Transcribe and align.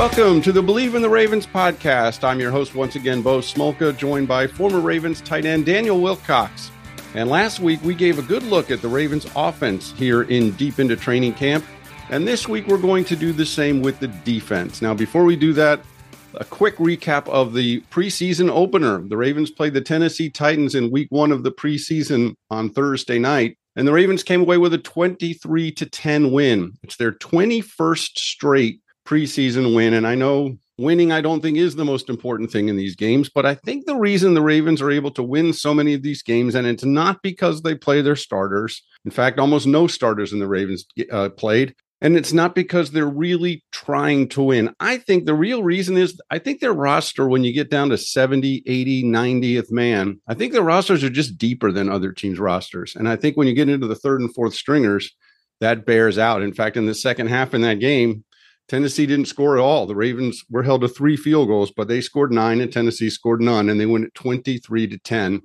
Welcome 0.00 0.40
to 0.42 0.50
the 0.50 0.62
Believe 0.62 0.94
in 0.94 1.02
the 1.02 1.10
Ravens 1.10 1.46
podcast. 1.46 2.24
I'm 2.24 2.40
your 2.40 2.50
host 2.50 2.74
once 2.74 2.96
again, 2.96 3.20
Bo 3.20 3.40
Smolka, 3.40 3.94
joined 3.94 4.28
by 4.28 4.46
former 4.46 4.80
Ravens 4.80 5.20
tight 5.20 5.44
end 5.44 5.66
Daniel 5.66 6.00
Wilcox. 6.00 6.70
And 7.12 7.28
last 7.28 7.60
week 7.60 7.82
we 7.82 7.94
gave 7.94 8.18
a 8.18 8.22
good 8.22 8.42
look 8.44 8.70
at 8.70 8.80
the 8.80 8.88
Ravens 8.88 9.26
offense 9.36 9.92
here 9.92 10.22
in 10.22 10.52
deep 10.52 10.78
into 10.78 10.96
training 10.96 11.34
camp. 11.34 11.66
And 12.08 12.26
this 12.26 12.48
week 12.48 12.66
we're 12.66 12.78
going 12.78 13.04
to 13.04 13.14
do 13.14 13.34
the 13.34 13.44
same 13.44 13.82
with 13.82 14.00
the 14.00 14.08
defense. 14.08 14.80
Now, 14.80 14.94
before 14.94 15.24
we 15.24 15.36
do 15.36 15.52
that, 15.52 15.82
a 16.32 16.46
quick 16.46 16.78
recap 16.78 17.28
of 17.28 17.52
the 17.52 17.82
preseason 17.90 18.48
opener. 18.48 19.06
The 19.06 19.18
Ravens 19.18 19.50
played 19.50 19.74
the 19.74 19.82
Tennessee 19.82 20.30
Titans 20.30 20.74
in 20.74 20.90
week 20.90 21.08
one 21.10 21.30
of 21.30 21.42
the 21.42 21.52
preseason 21.52 22.32
on 22.50 22.70
Thursday 22.70 23.18
night. 23.18 23.58
And 23.76 23.86
the 23.86 23.92
Ravens 23.92 24.22
came 24.22 24.40
away 24.40 24.56
with 24.56 24.72
a 24.72 24.78
23 24.78 25.72
to 25.72 25.84
10 25.84 26.32
win. 26.32 26.72
It's 26.82 26.96
their 26.96 27.12
21st 27.12 28.18
straight 28.18 28.80
preseason 29.10 29.74
win. 29.74 29.94
And 29.94 30.06
I 30.06 30.14
know 30.14 30.56
winning, 30.78 31.10
I 31.10 31.20
don't 31.20 31.40
think, 31.40 31.58
is 31.58 31.74
the 31.74 31.84
most 31.84 32.08
important 32.08 32.52
thing 32.52 32.68
in 32.68 32.76
these 32.76 32.94
games, 32.94 33.28
but 33.28 33.44
I 33.44 33.56
think 33.56 33.84
the 33.84 33.96
reason 33.96 34.34
the 34.34 34.42
Ravens 34.42 34.80
are 34.80 34.90
able 34.90 35.10
to 35.12 35.22
win 35.22 35.52
so 35.52 35.74
many 35.74 35.94
of 35.94 36.02
these 36.02 36.22
games, 36.22 36.54
and 36.54 36.66
it's 36.66 36.84
not 36.84 37.20
because 37.22 37.62
they 37.62 37.74
play 37.74 38.02
their 38.02 38.16
starters. 38.16 38.82
In 39.04 39.10
fact, 39.10 39.40
almost 39.40 39.66
no 39.66 39.88
starters 39.88 40.32
in 40.32 40.38
the 40.38 40.46
Ravens 40.46 40.86
uh, 41.10 41.30
played. 41.30 41.74
And 42.02 42.16
it's 42.16 42.32
not 42.32 42.54
because 42.54 42.90
they're 42.90 43.04
really 43.04 43.62
trying 43.72 44.28
to 44.30 44.42
win. 44.42 44.74
I 44.80 44.96
think 44.96 45.26
the 45.26 45.34
real 45.34 45.62
reason 45.62 45.98
is 45.98 46.18
I 46.30 46.38
think 46.38 46.60
their 46.60 46.72
roster, 46.72 47.28
when 47.28 47.44
you 47.44 47.52
get 47.52 47.68
down 47.68 47.90
to 47.90 47.98
70, 47.98 48.62
80, 48.64 49.04
90th 49.04 49.70
man, 49.70 50.18
I 50.26 50.32
think 50.32 50.54
the 50.54 50.62
rosters 50.62 51.04
are 51.04 51.10
just 51.10 51.36
deeper 51.36 51.70
than 51.70 51.90
other 51.90 52.12
teams' 52.12 52.38
rosters. 52.38 52.96
And 52.96 53.06
I 53.06 53.16
think 53.16 53.36
when 53.36 53.48
you 53.48 53.54
get 53.54 53.68
into 53.68 53.86
the 53.86 53.94
third 53.96 54.22
and 54.22 54.34
fourth 54.34 54.54
stringers, 54.54 55.14
that 55.60 55.84
bears 55.84 56.16
out. 56.16 56.40
In 56.40 56.54
fact, 56.54 56.78
in 56.78 56.86
the 56.86 56.94
second 56.94 57.26
half 57.26 57.52
in 57.52 57.60
that 57.60 57.80
game, 57.80 58.24
Tennessee 58.70 59.04
didn't 59.04 59.26
score 59.26 59.56
at 59.56 59.60
all. 59.60 59.84
The 59.84 59.96
Ravens 59.96 60.44
were 60.48 60.62
held 60.62 60.82
to 60.82 60.88
three 60.88 61.16
field 61.16 61.48
goals, 61.48 61.72
but 61.76 61.88
they 61.88 62.00
scored 62.00 62.30
nine 62.30 62.60
and 62.60 62.72
Tennessee 62.72 63.10
scored 63.10 63.40
none, 63.40 63.68
and 63.68 63.80
they 63.80 63.86
went 63.86 64.04
at 64.04 64.14
23 64.14 64.86
to 64.86 64.96
10. 64.96 65.42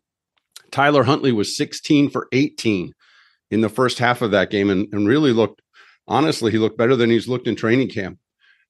Tyler 0.70 1.02
Huntley 1.06 1.32
was 1.32 1.58
16 1.58 2.12
for 2.12 2.28
18 2.34 2.94
in 3.50 3.62
the 3.62 3.70
first 3.70 3.98
half 3.98 4.22
of 4.22 4.30
that 4.30 4.52
game 4.52 4.70
and, 4.70 4.88
and 4.94 5.08
really 5.08 5.32
looked, 5.32 5.64
honestly, 6.08 6.52
he 6.52 6.60
looked 6.60 6.78
better 6.78 6.96
than 6.96 7.10
he's 7.10 7.28
looked 7.28 7.48
in 7.48 7.56
training 7.56 7.90
camp. 7.90 8.20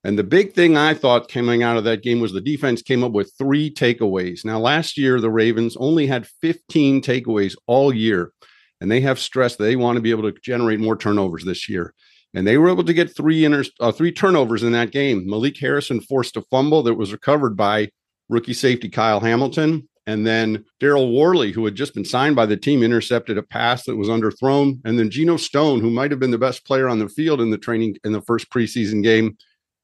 And 0.06 0.18
the 0.18 0.24
big 0.24 0.54
thing 0.54 0.78
I 0.78 0.94
thought 0.94 1.28
coming 1.28 1.62
out 1.62 1.76
of 1.76 1.84
that 1.84 2.02
game 2.02 2.22
was 2.22 2.32
the 2.32 2.40
defense 2.40 2.82
came 2.82 3.04
up 3.04 3.12
with 3.12 3.34
three 3.38 3.70
takeaways. 3.70 4.46
Now, 4.46 4.60
last 4.60 4.98
year, 4.98 5.20
the 5.20 5.30
Ravens 5.30 5.76
only 5.76 6.08
had 6.08 6.28
15 6.42 7.02
takeaways 7.02 7.56
all 7.68 7.94
year, 7.94 8.32
and 8.80 8.90
they 8.90 9.02
have 9.02 9.20
stressed 9.20 9.58
they 9.58 9.76
want 9.76 9.98
to 9.98 10.02
be 10.02 10.12
able 10.12 10.32
to 10.32 10.40
generate 10.42 10.80
more 10.80 10.96
turnovers 10.96 11.44
this 11.44 11.68
year 11.68 11.94
and 12.36 12.46
they 12.46 12.58
were 12.58 12.70
able 12.70 12.84
to 12.84 12.94
get 12.94 13.16
three 13.16 13.46
inter- 13.46 13.64
uh, 13.80 13.92
three 13.92 14.12
turnovers 14.12 14.64
in 14.64 14.74
that 14.74 14.92
game. 14.92 15.28
Malik 15.28 15.58
Harrison 15.58 16.02
forced 16.02 16.38
a 16.38 16.42
fumble 16.44 16.84
that 16.84 16.94
was 16.96 17.12
recovered 17.12 17.56
by 17.56 17.90
rookie 18.30 18.54
safety 18.54 18.90
Kyle 18.90 19.20
Hamilton, 19.20 19.88
and 20.06 20.28
then 20.28 20.64
Daryl 20.82 21.18
Worley, 21.18 21.52
who 21.52 21.66
had 21.66 21.76
just 21.76 21.96
been 21.96 22.06
signed 22.06 22.36
by 22.36 22.46
the 22.46 22.58
team, 22.58 22.84
intercepted 22.84 23.38
a 23.38 23.44
pass 23.44 23.86
that 23.86 23.96
was 23.96 24.10
underthrown, 24.10 24.80
and 24.86 25.00
then 25.00 25.10
Geno 25.10 25.38
Stone, 25.38 25.80
who 25.80 25.90
might 25.90 26.12
have 26.12 26.20
been 26.20 26.32
the 26.32 26.38
best 26.38 26.66
player 26.66 26.88
on 26.88 27.00
the 27.00 27.10
field 27.10 27.42
in 27.42 27.50
the 27.50 27.58
training 27.58 27.98
in 28.04 28.12
the 28.12 28.22
first 28.22 28.52
preseason 28.52 29.02
game, 29.02 29.38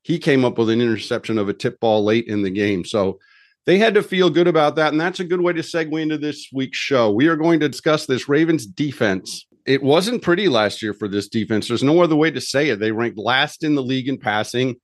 he 0.03 0.19
came 0.19 0.43
up 0.43 0.57
with 0.57 0.69
an 0.69 0.81
interception 0.81 1.37
of 1.37 1.49
a 1.49 1.53
tip 1.53 1.79
ball 1.79 2.03
late 2.03 2.27
in 2.27 2.41
the 2.41 2.49
game. 2.49 2.83
So 2.83 3.19
they 3.65 3.77
had 3.77 3.93
to 3.93 4.03
feel 4.03 4.29
good 4.29 4.47
about 4.47 4.75
that. 4.75 4.91
And 4.91 4.99
that's 4.99 5.19
a 5.19 5.23
good 5.23 5.41
way 5.41 5.53
to 5.53 5.61
segue 5.61 6.01
into 6.01 6.17
this 6.17 6.49
week's 6.51 6.77
show. 6.77 7.11
We 7.11 7.27
are 7.27 7.35
going 7.35 7.59
to 7.59 7.69
discuss 7.69 8.07
this 8.07 8.27
Ravens 8.27 8.65
defense 8.65 9.45
it 9.65 9.83
wasn't 9.83 10.21
pretty 10.21 10.47
last 10.47 10.81
year 10.81 10.93
for 10.93 11.07
this 11.07 11.27
defense. 11.27 11.67
There's 11.67 11.83
no 11.83 12.01
other 12.01 12.15
way 12.15 12.31
to 12.31 12.41
say 12.41 12.69
it. 12.69 12.79
They 12.79 12.91
ranked 12.91 13.17
last 13.17 13.63
in 13.63 13.75
the 13.75 13.83
league 13.83 14.07
in 14.07 14.17
passing. 14.17 14.75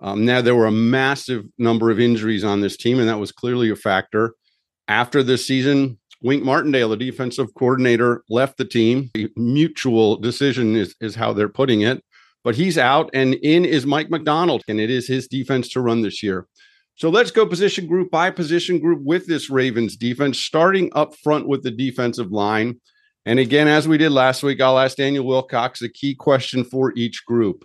Um, 0.00 0.24
now 0.24 0.40
there 0.40 0.56
were 0.56 0.66
a 0.66 0.72
massive 0.72 1.44
number 1.58 1.90
of 1.90 2.00
injuries 2.00 2.44
on 2.44 2.60
this 2.60 2.76
team, 2.76 2.98
and 2.98 3.08
that 3.08 3.18
was 3.18 3.32
clearly 3.32 3.70
a 3.70 3.76
factor. 3.76 4.34
After 4.88 5.22
this 5.22 5.46
season, 5.46 5.98
Wink 6.22 6.42
Martindale, 6.42 6.88
the 6.88 6.96
defensive 6.96 7.54
coordinator, 7.54 8.24
left 8.28 8.56
the 8.56 8.64
team. 8.64 9.10
The 9.14 9.30
mutual 9.36 10.16
decision 10.16 10.76
is, 10.76 10.94
is 11.00 11.14
how 11.14 11.32
they're 11.32 11.48
putting 11.48 11.82
it. 11.82 12.02
But 12.44 12.56
he's 12.56 12.78
out, 12.78 13.10
and 13.14 13.34
in 13.34 13.64
is 13.64 13.86
Mike 13.86 14.10
Macdonald, 14.10 14.62
and 14.66 14.80
it 14.80 14.90
is 14.90 15.06
his 15.06 15.28
defense 15.28 15.68
to 15.70 15.80
run 15.80 16.02
this 16.02 16.22
year. 16.22 16.46
So 16.96 17.08
let's 17.08 17.30
go 17.30 17.46
position 17.46 17.86
group 17.86 18.10
by 18.10 18.30
position 18.30 18.78
group 18.78 19.00
with 19.02 19.26
this 19.26 19.48
Ravens 19.48 19.96
defense, 19.96 20.38
starting 20.38 20.90
up 20.94 21.14
front 21.22 21.48
with 21.48 21.62
the 21.62 21.70
defensive 21.70 22.32
line. 22.32 22.80
And 23.24 23.38
again, 23.38 23.68
as 23.68 23.86
we 23.86 23.98
did 23.98 24.10
last 24.10 24.42
week, 24.42 24.60
I'll 24.60 24.78
ask 24.78 24.96
Daniel 24.96 25.24
Wilcox 25.24 25.80
a 25.82 25.88
key 25.88 26.14
question 26.14 26.64
for 26.64 26.92
each 26.96 27.24
group. 27.24 27.64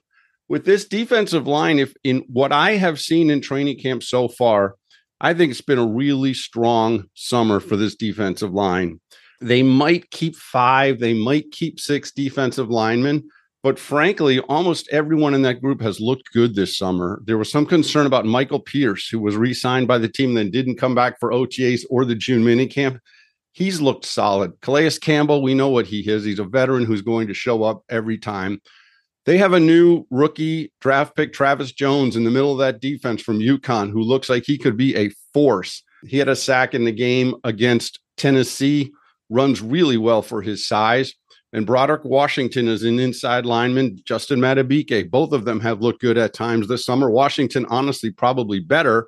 With 0.50 0.66
this 0.66 0.85
defensive 0.85 1.47
line, 1.47 1.79
if 1.79 1.94
in 2.03 2.23
what 2.28 2.51
I 2.51 2.73
have 2.73 3.00
seen 3.00 3.29
in 3.29 3.41
training 3.41 3.79
camp 3.79 4.03
so 4.03 4.28
far, 4.28 4.75
I 5.19 5.34
think 5.34 5.51
it's 5.51 5.62
been 5.62 5.79
a 5.79 5.85
really 5.85 6.34
strong 6.34 7.06
summer 7.16 7.59
for 7.59 7.75
this 7.75 7.96
defensive 7.96 8.53
line. 8.53 9.00
They 9.41 9.63
might 9.63 10.09
keep 10.12 10.35
five, 10.35 11.00
they 11.00 11.13
might 11.13 11.51
keep 11.51 11.79
six 11.79 12.12
defensive 12.12 12.69
linemen, 12.69 13.28
but 13.63 13.79
frankly, 13.79 14.40
almost 14.41 14.88
everyone 14.91 15.34
in 15.34 15.41
that 15.41 15.62
group 15.62 15.81
has 15.81 16.00
looked 16.00 16.31
good 16.34 16.56
this 16.56 16.78
summer. 16.78 17.22
There 17.25 17.38
was 17.38 17.51
some 17.51 17.66
concern 17.66 18.06
about 18.06 18.25
Michael 18.25 18.59
Pierce, 18.59 19.09
who 19.09 19.19
was 19.19 19.35
re 19.35 19.53
signed 19.53 19.88
by 19.88 19.97
the 19.97 20.07
team, 20.07 20.35
then 20.35 20.51
didn't 20.51 20.78
come 20.78 20.96
back 20.96 21.19
for 21.19 21.31
OTAs 21.31 21.81
or 21.90 22.06
the 22.06 22.16
June 22.16 22.44
minicamp 22.44 23.00
he's 23.57 23.81
looked 23.81 24.06
solid. 24.06 24.53
Calais 24.62 25.00
Campbell, 25.01 25.41
we 25.41 25.56
know 25.56 25.69
what 25.69 25.88
he 25.88 26.01
is. 26.01 26.23
He's 26.23 26.38
a 26.38 26.44
veteran 26.44 26.85
who's 26.85 27.01
going 27.01 27.28
to 27.28 27.34
show 27.34 27.63
up 27.63 27.81
every 27.90 28.19
time. 28.19 28.62
They 29.25 29.40
have 29.40 29.53
a 29.53 29.59
new 29.59 30.06
rookie 30.12 30.72
draft 30.79 31.16
pick, 31.16 31.34
Travis 31.34 31.72
Jones, 31.72 32.16
in 32.16 32.23
the 32.23 32.29
middle 32.29 32.51
of 32.51 32.59
that 32.59 32.81
defense 32.81 33.19
from 33.19 33.40
UConn, 33.40 33.90
who 33.90 34.03
looks 34.03 34.29
like 34.29 34.44
he 34.46 34.59
could 34.59 34.78
be 34.78 34.96
a 34.96 35.09
force. 35.34 35.81
He 36.06 36.19
had 36.19 36.29
a 36.29 36.35
sack 36.35 36.75
in 36.75 36.85
the 36.85 36.91
game 36.91 37.34
against 37.44 38.00
Tennessee, 38.16 38.94
runs 39.31 39.59
really 39.59 39.97
well 39.97 40.22
for 40.22 40.44
his 40.44 40.67
size. 40.67 41.16
And 41.51 41.66
Broderick 41.66 42.06
Washington 42.06 42.67
is 42.67 42.84
an 42.84 43.00
inside 43.00 43.47
lineman. 43.47 43.97
Justin 44.06 44.40
Madubuike, 44.40 45.09
both 45.09 45.31
of 45.31 45.46
them 45.46 45.62
have 45.62 45.81
looked 45.81 46.01
good 46.01 46.19
at 46.19 46.35
times 46.35 46.67
this 46.67 46.85
summer. 46.85 47.09
Washington, 47.09 47.66
honestly, 47.72 48.12
probably 48.12 48.59
better. 48.59 49.07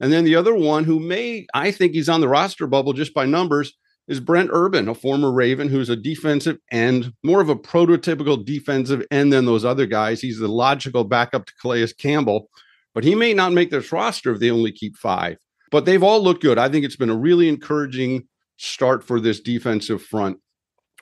And 0.00 0.12
then 0.12 0.24
the 0.24 0.34
other 0.34 0.56
one 0.56 0.82
who 0.82 0.98
may, 0.98 1.46
I 1.54 1.70
think 1.70 1.92
he's 1.92 2.08
on 2.08 2.20
the 2.20 2.28
roster 2.28 2.66
bubble 2.66 2.92
just 2.92 3.14
by 3.14 3.24
numbers, 3.24 3.72
is 4.06 4.20
Brent 4.20 4.50
Urban, 4.52 4.88
a 4.88 4.94
former 4.94 5.32
Raven 5.32 5.68
who's 5.68 5.88
a 5.88 5.96
defensive 5.96 6.58
end, 6.70 7.12
more 7.22 7.40
of 7.40 7.48
a 7.48 7.56
prototypical 7.56 8.44
defensive 8.44 9.02
end 9.10 9.32
than 9.32 9.46
those 9.46 9.64
other 9.64 9.86
guys. 9.86 10.20
He's 10.20 10.38
the 10.38 10.48
logical 10.48 11.04
backup 11.04 11.46
to 11.46 11.52
Calais 11.60 11.92
Campbell, 11.98 12.50
but 12.94 13.04
he 13.04 13.14
may 13.14 13.32
not 13.32 13.52
make 13.52 13.70
this 13.70 13.92
roster 13.92 14.32
if 14.32 14.40
they 14.40 14.50
only 14.50 14.72
keep 14.72 14.96
five. 14.96 15.38
But 15.70 15.86
they've 15.86 16.02
all 16.02 16.22
looked 16.22 16.42
good. 16.42 16.58
I 16.58 16.68
think 16.68 16.84
it's 16.84 16.96
been 16.96 17.10
a 17.10 17.16
really 17.16 17.48
encouraging 17.48 18.28
start 18.58 19.02
for 19.02 19.18
this 19.20 19.40
defensive 19.40 20.02
front. 20.02 20.38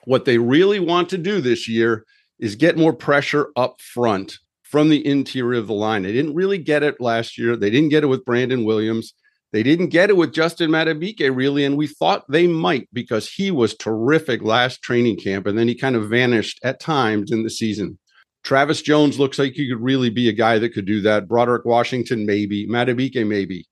What 0.05 0.25
they 0.25 0.37
really 0.37 0.79
want 0.79 1.09
to 1.09 1.17
do 1.17 1.41
this 1.41 1.67
year 1.67 2.05
is 2.39 2.55
get 2.55 2.77
more 2.77 2.93
pressure 2.93 3.49
up 3.55 3.79
front 3.81 4.39
from 4.63 4.89
the 4.89 5.05
interior 5.05 5.59
of 5.59 5.67
the 5.67 5.73
line. 5.73 6.01
They 6.03 6.13
didn't 6.13 6.33
really 6.33 6.57
get 6.57 6.83
it 6.83 6.99
last 6.99 7.37
year. 7.37 7.55
They 7.55 7.69
didn't 7.69 7.89
get 7.89 8.03
it 8.03 8.07
with 8.07 8.25
Brandon 8.25 8.63
Williams. 8.63 9.13
They 9.53 9.61
didn't 9.61 9.89
get 9.89 10.09
it 10.09 10.17
with 10.17 10.33
Justin 10.33 10.71
Madubuike, 10.71 11.33
really, 11.33 11.63
and 11.63 11.77
we 11.77 11.85
thought 11.85 12.25
they 12.27 12.47
might 12.47 12.89
because 12.91 13.29
he 13.29 13.51
was 13.51 13.75
terrific 13.75 14.41
last 14.41 14.81
training 14.81 15.17
camp, 15.17 15.45
and 15.45 15.55
then 15.55 15.67
he 15.67 15.75
kind 15.75 15.95
of 15.95 16.09
vanished 16.09 16.59
at 16.63 16.79
times 16.79 17.31
in 17.31 17.43
the 17.43 17.51
season. 17.51 17.99
Travis 18.43 18.81
Jones 18.81 19.19
looks 19.19 19.37
like 19.37 19.53
he 19.53 19.69
could 19.69 19.79
really 19.79 20.09
be 20.09 20.27
a 20.27 20.33
guy 20.33 20.57
that 20.57 20.73
could 20.73 20.85
do 20.85 21.01
that. 21.01 21.27
Broderick 21.27 21.65
Washington, 21.65 22.25
maybe. 22.25 22.67
Madubuike, 22.67 23.25
maybe. 23.27 23.67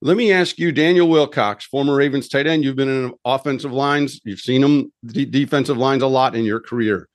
Let 0.00 0.16
me 0.16 0.32
ask 0.32 0.58
you, 0.58 0.72
Daniel 0.72 1.08
Wilcox, 1.08 1.66
former 1.66 1.94
Ravens 1.94 2.28
tight 2.28 2.46
end. 2.46 2.64
You've 2.64 2.76
been 2.76 2.88
in 2.88 3.12
offensive 3.26 3.72
lines. 3.72 4.20
You've 4.24 4.40
seen 4.40 4.62
them 4.62 4.90
d- 5.04 5.26
defensive 5.26 5.76
lines 5.76 6.02
a 6.02 6.06
lot 6.06 6.34
in 6.34 6.44
your 6.44 6.60
career. 6.60 7.08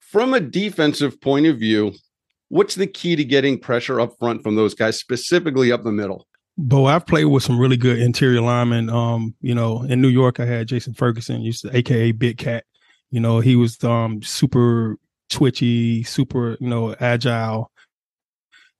From 0.00 0.32
a 0.32 0.40
defensive 0.40 1.20
point 1.20 1.46
of 1.46 1.58
view, 1.58 1.92
what's 2.48 2.74
the 2.74 2.86
key 2.86 3.16
to 3.16 3.24
getting 3.24 3.58
pressure 3.58 4.00
up 4.00 4.14
front 4.18 4.42
from 4.42 4.56
those 4.56 4.74
guys, 4.74 4.98
specifically 4.98 5.70
up 5.70 5.84
the 5.84 5.92
middle? 5.92 6.26
Bo, 6.62 6.84
I've 6.84 7.06
played 7.06 7.24
with 7.24 7.42
some 7.42 7.58
really 7.58 7.78
good 7.78 7.98
interior 7.98 8.42
linemen. 8.42 8.90
Um, 8.90 9.34
you 9.40 9.54
know, 9.54 9.82
in 9.82 10.02
New 10.02 10.08
York, 10.08 10.40
I 10.40 10.44
had 10.44 10.68
Jason 10.68 10.92
Ferguson, 10.92 11.40
used 11.40 11.62
to 11.62 11.74
AKA 11.74 12.12
Big 12.12 12.36
Cat. 12.36 12.64
You 13.10 13.18
know, 13.18 13.40
he 13.40 13.56
was 13.56 13.82
um 13.82 14.22
super 14.22 14.98
twitchy, 15.30 16.02
super, 16.02 16.58
you 16.60 16.68
know, 16.68 16.94
agile. 17.00 17.70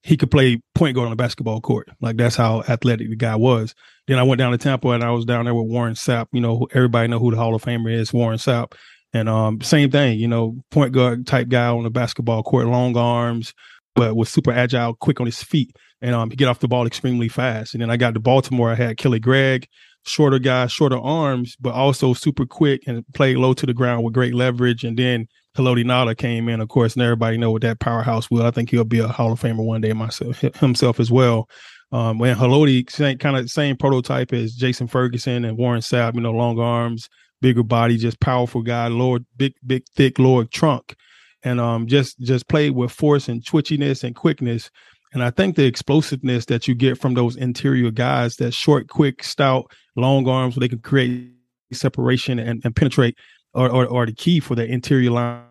He 0.03 0.19
could 0.19 0.31
play 0.31 0.61
point 0.75 0.95
guard 0.95 1.07
on 1.07 1.13
a 1.13 1.17
basketball 1.17 1.63
court. 1.63 1.89
Like 2.03 2.19
that's 2.19 2.37
how 2.37 2.63
athletic 2.69 3.09
the 3.09 3.17
guy 3.17 3.37
was. 3.37 3.75
Then 4.07 4.19
I 4.19 4.25
went 4.25 4.39
down 4.39 4.53
to 4.53 4.59
Tampa 4.59 4.89
and 4.91 5.03
I 5.03 5.11
was 5.11 5.25
down 5.25 5.47
there 5.47 5.55
with 5.55 5.71
Warren 5.71 5.95
Sapp. 5.95 6.27
You 6.33 6.41
know, 6.43 6.67
everybody 6.75 7.09
know 7.09 7.19
who 7.19 7.31
the 7.31 7.39
Hall 7.39 7.55
of 7.55 7.63
Famer 7.63 7.93
is, 7.93 8.13
Warren 8.13 8.39
Sapp. 8.39 8.75
And 9.15 9.29
um, 9.29 9.61
same 9.63 9.91
thing, 9.91 10.19
you 10.19 10.29
know, 10.29 10.63
point 10.71 10.93
guard 10.93 11.27
type 11.27 11.49
guy 11.49 11.69
on 11.69 11.83
the 11.83 11.91
basketball 11.91 12.43
court, 12.43 12.67
long 12.67 12.97
arms, 12.97 13.55
but 13.95 14.17
was 14.17 14.29
super 14.29 14.53
agile, 14.53 14.95
quick 14.95 15.21
on 15.21 15.27
his 15.27 15.43
feet 15.43 15.75
and 16.03 16.15
um, 16.15 16.31
he 16.31 16.37
get 16.37 16.49
off 16.49 16.61
the 16.61 16.69
ball 16.69 16.87
extremely 16.87 17.29
fast. 17.29 17.75
And 17.75 17.83
then 17.83 17.91
I 17.91 17.97
got 17.97 18.15
to 18.15 18.21
Baltimore. 18.21 18.71
I 18.71 18.75
had 18.75 18.97
Kelly 18.97 19.21
Gregg, 19.21 19.69
shorter 20.07 20.39
guy, 20.39 20.67
shorter 20.67 20.99
arms, 20.99 21.57
but 21.61 21.75
also 21.75 22.15
super 22.15 22.47
quick 22.47 22.83
and 22.87 23.05
played 23.13 23.37
low 23.37 23.53
to 23.55 23.67
the 23.67 23.75
ground 23.75 24.05
with 24.05 24.15
great 24.15 24.35
leverage. 24.35 24.85
And 24.85 24.99
then 24.99 25.27
Haloti 25.57 25.85
Ngata 25.85 26.17
came 26.17 26.49
in, 26.49 26.61
of 26.61 26.69
course, 26.69 26.95
and 26.95 27.03
everybody 27.03 27.37
know 27.37 27.51
what 27.51 27.63
that 27.63 27.81
powerhouse 27.81 28.31
will. 28.31 28.47
I 28.47 28.51
think 28.51 28.71
he'll 28.71 28.85
be 28.85 29.01
a 29.01 29.09
Hall 29.09 29.33
of 29.33 29.41
Famer 29.41 29.65
one 29.65 29.81
day 29.81 29.93
myself 29.93 30.41
himself 30.57 31.01
as 31.01 31.11
well. 31.11 31.49
Um, 31.93 32.19
when 32.19 32.37
Haloti 32.37 33.19
kind 33.19 33.37
of 33.37 33.51
same 33.51 33.77
prototype 33.77 34.33
as 34.33 34.55
Jason 34.55 34.87
Ferguson 34.87 35.45
and 35.45 35.59
Warren 35.59 35.81
Sapp, 35.81 36.15
you 36.15 36.21
know, 36.21 36.31
long 36.31 36.59
arms, 36.61 37.09
bigger 37.43 37.65
body, 37.65 37.97
just 37.97 38.21
powerful 38.21 38.63
guy, 38.63 38.87
lower 38.87 39.19
big, 39.37 39.55
big, 39.67 39.83
thick 39.97 40.21
lower 40.21 40.45
trunk, 40.45 40.95
and 41.43 41.61
um, 41.61 41.87
just 41.87 42.19
just 42.21 42.49
played 42.49 42.73
with 42.73 42.93
force 42.93 43.29
and 43.29 43.43
twitchiness 43.43 44.05
and 44.05 44.15
quickness. 44.15 44.71
And 45.13 45.23
I 45.25 45.31
think 45.31 45.57
the 45.57 45.65
explosiveness 45.65 46.45
that 46.47 46.69
you 46.69 46.75
get 46.75 46.99
from 46.99 47.15
those 47.15 47.37
interior 47.37 47.91
guys, 47.91 48.37
that 48.37 48.55
short, 48.55 48.89
quick, 48.89 49.25
stout, 49.25 49.71
long 49.97 50.29
arms, 50.29 50.55
where 50.55 50.61
they 50.61 50.69
can 50.69 50.79
create 50.79 51.33
separation 51.73 52.39
and, 52.39 52.61
and 52.65 52.77
penetrate, 52.77 53.19
are, 53.55 53.71
are, 53.71 53.93
are 53.93 54.07
the 54.07 54.13
key 54.13 54.39
for 54.39 54.55
the 54.55 54.65
interior 54.65 55.11
line. 55.11 55.43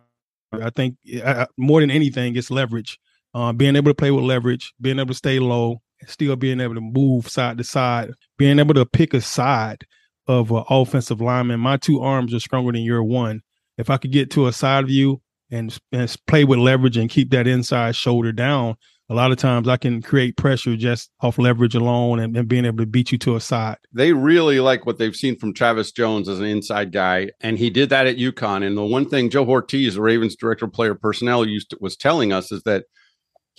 I 0.54 0.70
think 0.70 0.96
uh, 1.24 1.46
more 1.58 1.82
than 1.82 1.92
anything, 1.92 2.36
it's 2.36 2.50
leverage. 2.50 2.98
Uh, 3.34 3.54
being 3.54 3.76
able 3.76 3.92
to 3.92 3.96
play 3.96 4.12
with 4.12 4.24
leverage, 4.24 4.74
being 4.82 4.98
able 4.98 5.10
to 5.10 5.14
stay 5.14 5.40
low, 5.40 5.82
still 6.08 6.36
being 6.36 6.62
able 6.62 6.76
to 6.76 6.82
move 6.82 7.30
side 7.30 7.58
to 7.58 7.64
side, 7.64 8.12
being 8.38 8.60
able 8.60 8.74
to 8.74 8.86
pick 8.86 9.14
a 9.14 9.22
side 9.22 9.86
of 10.28 10.52
an 10.52 10.64
offensive 10.70 11.22
lineman. 11.22 11.60
My 11.60 11.78
two 11.78 12.02
arms 12.02 12.34
are 12.34 12.40
stronger 12.40 12.72
than 12.72 12.82
your 12.82 13.04
one. 13.04 13.42
If 13.78 13.90
I 13.90 13.98
could 13.98 14.12
get 14.12 14.32
to 14.32 14.48
a 14.48 14.54
side 14.54 14.90
you 14.90 15.22
and, 15.52 15.78
and 15.92 16.16
play 16.28 16.44
with 16.44 16.60
leverage 16.60 16.98
and 16.98 17.10
keep 17.10 17.32
that 17.32 17.48
inside 17.48 17.96
shoulder 17.96 18.32
down, 18.32 18.76
a 19.10 19.16
lot 19.16 19.32
of 19.32 19.38
times 19.38 19.68
I 19.68 19.78
can 19.78 20.02
create 20.02 20.38
pressure 20.38 20.76
just 20.76 21.10
off 21.22 21.40
leverage 21.40 21.74
alone 21.74 22.20
and, 22.20 22.38
and, 22.38 22.48
being 22.48 22.66
able 22.66 22.78
to 22.78 22.86
beat 22.86 23.12
you 23.12 23.18
to 23.20 23.36
a 23.36 23.42
side. 23.42 23.78
They 23.92 24.14
really 24.14 24.60
like 24.60 24.86
what 24.86 25.00
they've 25.00 25.16
seen 25.16 25.38
from 25.38 25.54
Travis 25.54 25.92
Jones 25.92 26.30
as 26.30 26.40
an 26.40 26.46
inside 26.46 26.92
guy, 26.92 27.30
and 27.42 27.58
he 27.58 27.72
did 27.72 27.90
that 27.90 28.06
at 28.06 28.18
UConn. 28.18 28.66
And 28.66 28.78
the 28.78 28.86
one 28.86 29.10
thing 29.10 29.30
Joe 29.32 29.46
Hortiz, 29.46 29.96
the 29.96 30.02
Ravens 30.02 30.36
director 30.36 30.66
of 30.66 30.74
player 30.74 30.94
personnel, 30.94 31.48
used 31.48 31.72
to, 31.72 31.78
was 31.82 31.98
telling 31.98 32.32
us 32.32 32.52
is 32.52 32.62
that 32.64 32.86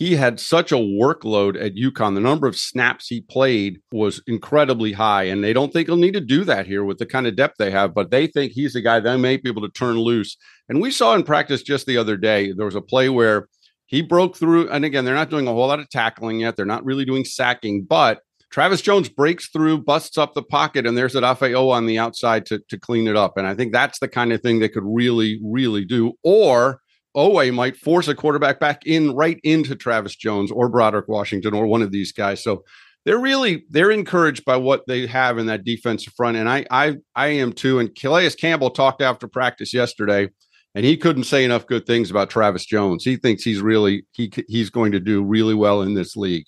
he 0.01 0.17
had 0.17 0.41
such 0.41 0.73
a 0.73 0.77
workload 0.77 1.63
at 1.63 1.75
UConn. 1.75 2.15
The 2.15 2.23
number 2.23 2.47
of 2.47 2.57
snaps 2.57 3.07
he 3.07 3.21
played 3.21 3.83
was 3.93 4.23
incredibly 4.27 4.93
high, 4.93 5.25
and 5.25 5.45
they 5.45 5.53
don't 5.53 5.75
think 5.75 5.89
he'll 5.89 5.99
need 5.99 6.15
to 6.15 6.23
do 6.23 6.43
that 6.45 6.67
here 6.67 6.85
with 6.85 6.97
the 6.97 7.05
kind 7.05 7.27
of 7.27 7.37
depth 7.37 7.57
they 7.59 7.71
have. 7.71 7.93
But 7.93 8.11
they 8.11 8.27
think 8.27 8.53
he's 8.53 8.73
the 8.73 8.81
guy 8.81 8.99
that 9.01 9.19
may 9.19 9.37
be 9.37 9.51
able 9.51 9.61
to 9.61 9.69
turn 9.69 9.99
loose. 9.99 10.39
And 10.71 10.81
we 10.81 10.91
saw 10.91 11.15
in 11.15 11.23
practice 11.23 11.63
just 11.63 11.85
the 11.85 11.99
other 11.99 12.17
day 12.17 12.51
there 12.51 12.65
was 12.65 12.77
a 12.77 12.81
play 12.81 13.11
where 13.11 13.47
he 13.85 14.01
broke 14.01 14.39
through. 14.39 14.71
And 14.71 14.87
again, 14.87 15.05
they're 15.05 15.15
not 15.15 15.29
doing 15.29 15.47
a 15.47 15.53
whole 15.53 15.69
lot 15.69 15.81
of 15.81 15.91
tackling 15.91 16.41
yet. 16.41 16.57
They're 16.57 16.65
not 16.65 16.87
really 16.87 17.05
doing 17.05 17.27
sacking, 17.27 17.85
but 17.85 18.21
Travis 18.49 18.81
Jones 18.81 19.11
breaks 19.11 19.49
through, 19.49 19.83
busts 19.83 20.17
up 20.17 20.33
the 20.33 20.43
pocket, 20.43 20.87
and 20.87 20.97
there's 20.97 21.15
Odafe 21.15 21.71
on 21.71 21.85
the 21.85 21.99
outside 21.99 22.47
to, 22.47 22.59
to 22.71 22.79
clean 22.79 23.07
it 23.07 23.17
up. 23.17 23.37
And 23.37 23.47
I 23.47 23.55
think 23.55 23.75
that's 23.75 23.99
the 23.99 24.09
kind 24.09 24.33
of 24.33 24.41
thing 24.41 24.61
they 24.61 24.71
could 24.71 24.83
really, 24.83 25.39
really 25.45 25.85
do. 25.85 26.15
Or 26.25 26.81
Oweh 27.17 27.53
might 27.53 27.77
force 27.77 28.09
a 28.09 28.15
quarterback 28.15 28.61
back 28.61 28.87
in 28.87 29.15
right 29.15 29.41
into 29.43 29.75
Travis 29.75 30.15
Jones 30.15 30.51
or 30.53 30.69
Broderick 30.69 31.09
Washington 31.09 31.55
or 31.55 31.67
one 31.67 31.83
of 31.83 31.91
these 31.91 32.13
guys. 32.13 32.43
So 32.43 32.65
they're 33.05 33.19
really 33.19 33.65
they're 33.71 33.91
encouraged 33.91 34.45
by 34.45 34.57
what 34.57 34.83
they 34.87 35.07
have 35.07 35.39
in 35.39 35.47
that 35.47 35.65
defensive 35.65 36.13
front, 36.15 36.37
and 36.37 36.49
I 36.49 36.67
I 36.71 36.97
I 37.17 37.29
am 37.29 37.53
too. 37.53 37.79
And 37.79 37.95
Calais 37.95 38.31
Campbell 38.31 38.71
talked 38.71 39.01
after 39.01 39.27
practice 39.27 39.73
yesterday, 39.73 40.29
and 40.75 40.85
he 40.85 40.97
couldn't 40.97 41.25
say 41.25 41.45
enough 41.45 41.67
good 41.67 41.87
things 41.87 42.11
about 42.11 42.31
Travis 42.31 42.67
Jones. 42.67 43.05
He 43.05 43.17
thinks 43.17 43.43
he's 43.43 43.63
really 43.63 44.07
he 44.13 44.31
he's 44.49 44.71
going 44.71 44.93
to 44.93 45.01
do 45.01 45.25
really 45.25 45.55
well 45.55 45.83
in 45.83 45.95
this 45.95 46.17
league. 46.17 46.47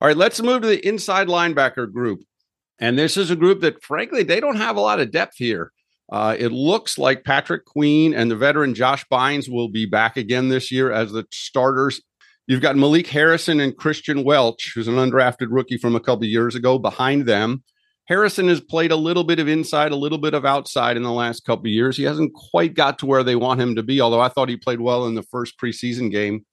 All 0.00 0.08
right, 0.08 0.16
let's 0.16 0.40
move 0.40 0.62
to 0.62 0.68
the 0.68 0.86
inside 0.86 1.28
linebacker 1.28 1.90
group, 1.92 2.20
and 2.78 2.98
this 2.98 3.16
is 3.16 3.30
a 3.30 3.36
group 3.36 3.60
that 3.60 3.82
frankly 3.84 4.22
they 4.22 4.40
don't 4.40 4.56
have 4.56 4.76
a 4.76 4.80
lot 4.80 5.00
of 5.00 5.10
depth 5.10 5.36
here. 5.36 5.70
Uh, 6.12 6.36
it 6.38 6.52
looks 6.52 6.98
like 6.98 7.24
Patrick 7.24 7.64
Queen 7.64 8.14
and 8.14 8.30
the 8.30 8.36
veteran 8.36 8.74
Josh 8.74 9.04
Bynes 9.10 9.48
will 9.48 9.68
be 9.68 9.86
back 9.86 10.16
again 10.16 10.48
this 10.48 10.70
year 10.70 10.92
as 10.92 11.12
the 11.12 11.26
starters. 11.32 12.00
You've 12.46 12.60
got 12.60 12.76
Malik 12.76 13.06
Harrison 13.06 13.58
and 13.58 13.74
Kristian 13.74 14.22
Welch, 14.22 14.72
who's 14.74 14.88
an 14.88 14.96
undrafted 14.96 15.48
rookie 15.48 15.78
from 15.78 15.96
a 15.96 16.00
couple 16.00 16.26
years 16.26 16.54
ago, 16.54 16.78
behind 16.78 17.24
them. 17.26 17.62
Harrison 18.06 18.48
has 18.48 18.60
played 18.60 18.92
a 18.92 18.96
little 18.96 19.24
bit 19.24 19.38
of 19.38 19.48
inside, 19.48 19.92
a 19.92 19.96
little 19.96 20.18
bit 20.18 20.34
of 20.34 20.44
outside 20.44 20.98
in 20.98 21.02
the 21.02 21.10
last 21.10 21.46
couple 21.46 21.68
years. 21.68 21.96
He 21.96 22.02
hasn't 22.02 22.34
quite 22.34 22.74
got 22.74 22.98
to 22.98 23.06
where 23.06 23.22
they 23.22 23.36
want 23.36 23.62
him 23.62 23.76
to 23.76 23.82
be, 23.82 24.00
although 24.02 24.20
I 24.20 24.28
thought 24.28 24.50
he 24.50 24.56
played 24.58 24.80
well 24.80 25.06
in 25.06 25.14
the 25.14 25.22
first 25.22 25.58
preseason 25.58 26.10
game. 26.10 26.44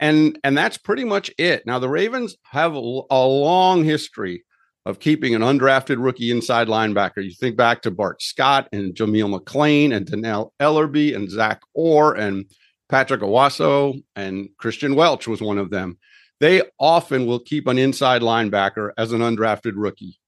And 0.00 0.38
and 0.42 0.56
that's 0.58 0.78
pretty 0.78 1.04
much 1.04 1.30
it. 1.38 1.64
Now 1.64 1.78
the 1.78 1.88
Ravens 1.88 2.36
have 2.44 2.74
a, 2.74 3.00
a 3.10 3.24
long 3.24 3.84
history 3.84 4.44
of 4.86 4.98
keeping 4.98 5.34
an 5.34 5.42
undrafted 5.42 6.02
rookie 6.02 6.30
inside 6.30 6.68
linebacker. 6.68 7.22
You 7.22 7.32
think 7.32 7.56
back 7.56 7.82
to 7.82 7.90
Bart 7.90 8.22
Scott 8.22 8.68
and 8.72 8.94
Jameel 8.94 9.38
McClain 9.38 9.94
and 9.94 10.06
Dannell 10.06 10.50
Ellerbe 10.60 11.14
and 11.14 11.30
Zach 11.30 11.60
Orr 11.74 12.14
and 12.14 12.46
Patrick 12.88 13.20
Onwuasor 13.20 14.02
and 14.16 14.48
Kristian 14.60 14.96
Welch 14.96 15.28
was 15.28 15.40
one 15.40 15.58
of 15.58 15.70
them. 15.70 15.98
They 16.40 16.62
often 16.78 17.26
will 17.26 17.38
keep 17.38 17.66
an 17.66 17.78
inside 17.78 18.22
linebacker 18.22 18.90
as 18.96 19.12
an 19.12 19.20
undrafted 19.20 19.74
rookie. 19.76 20.18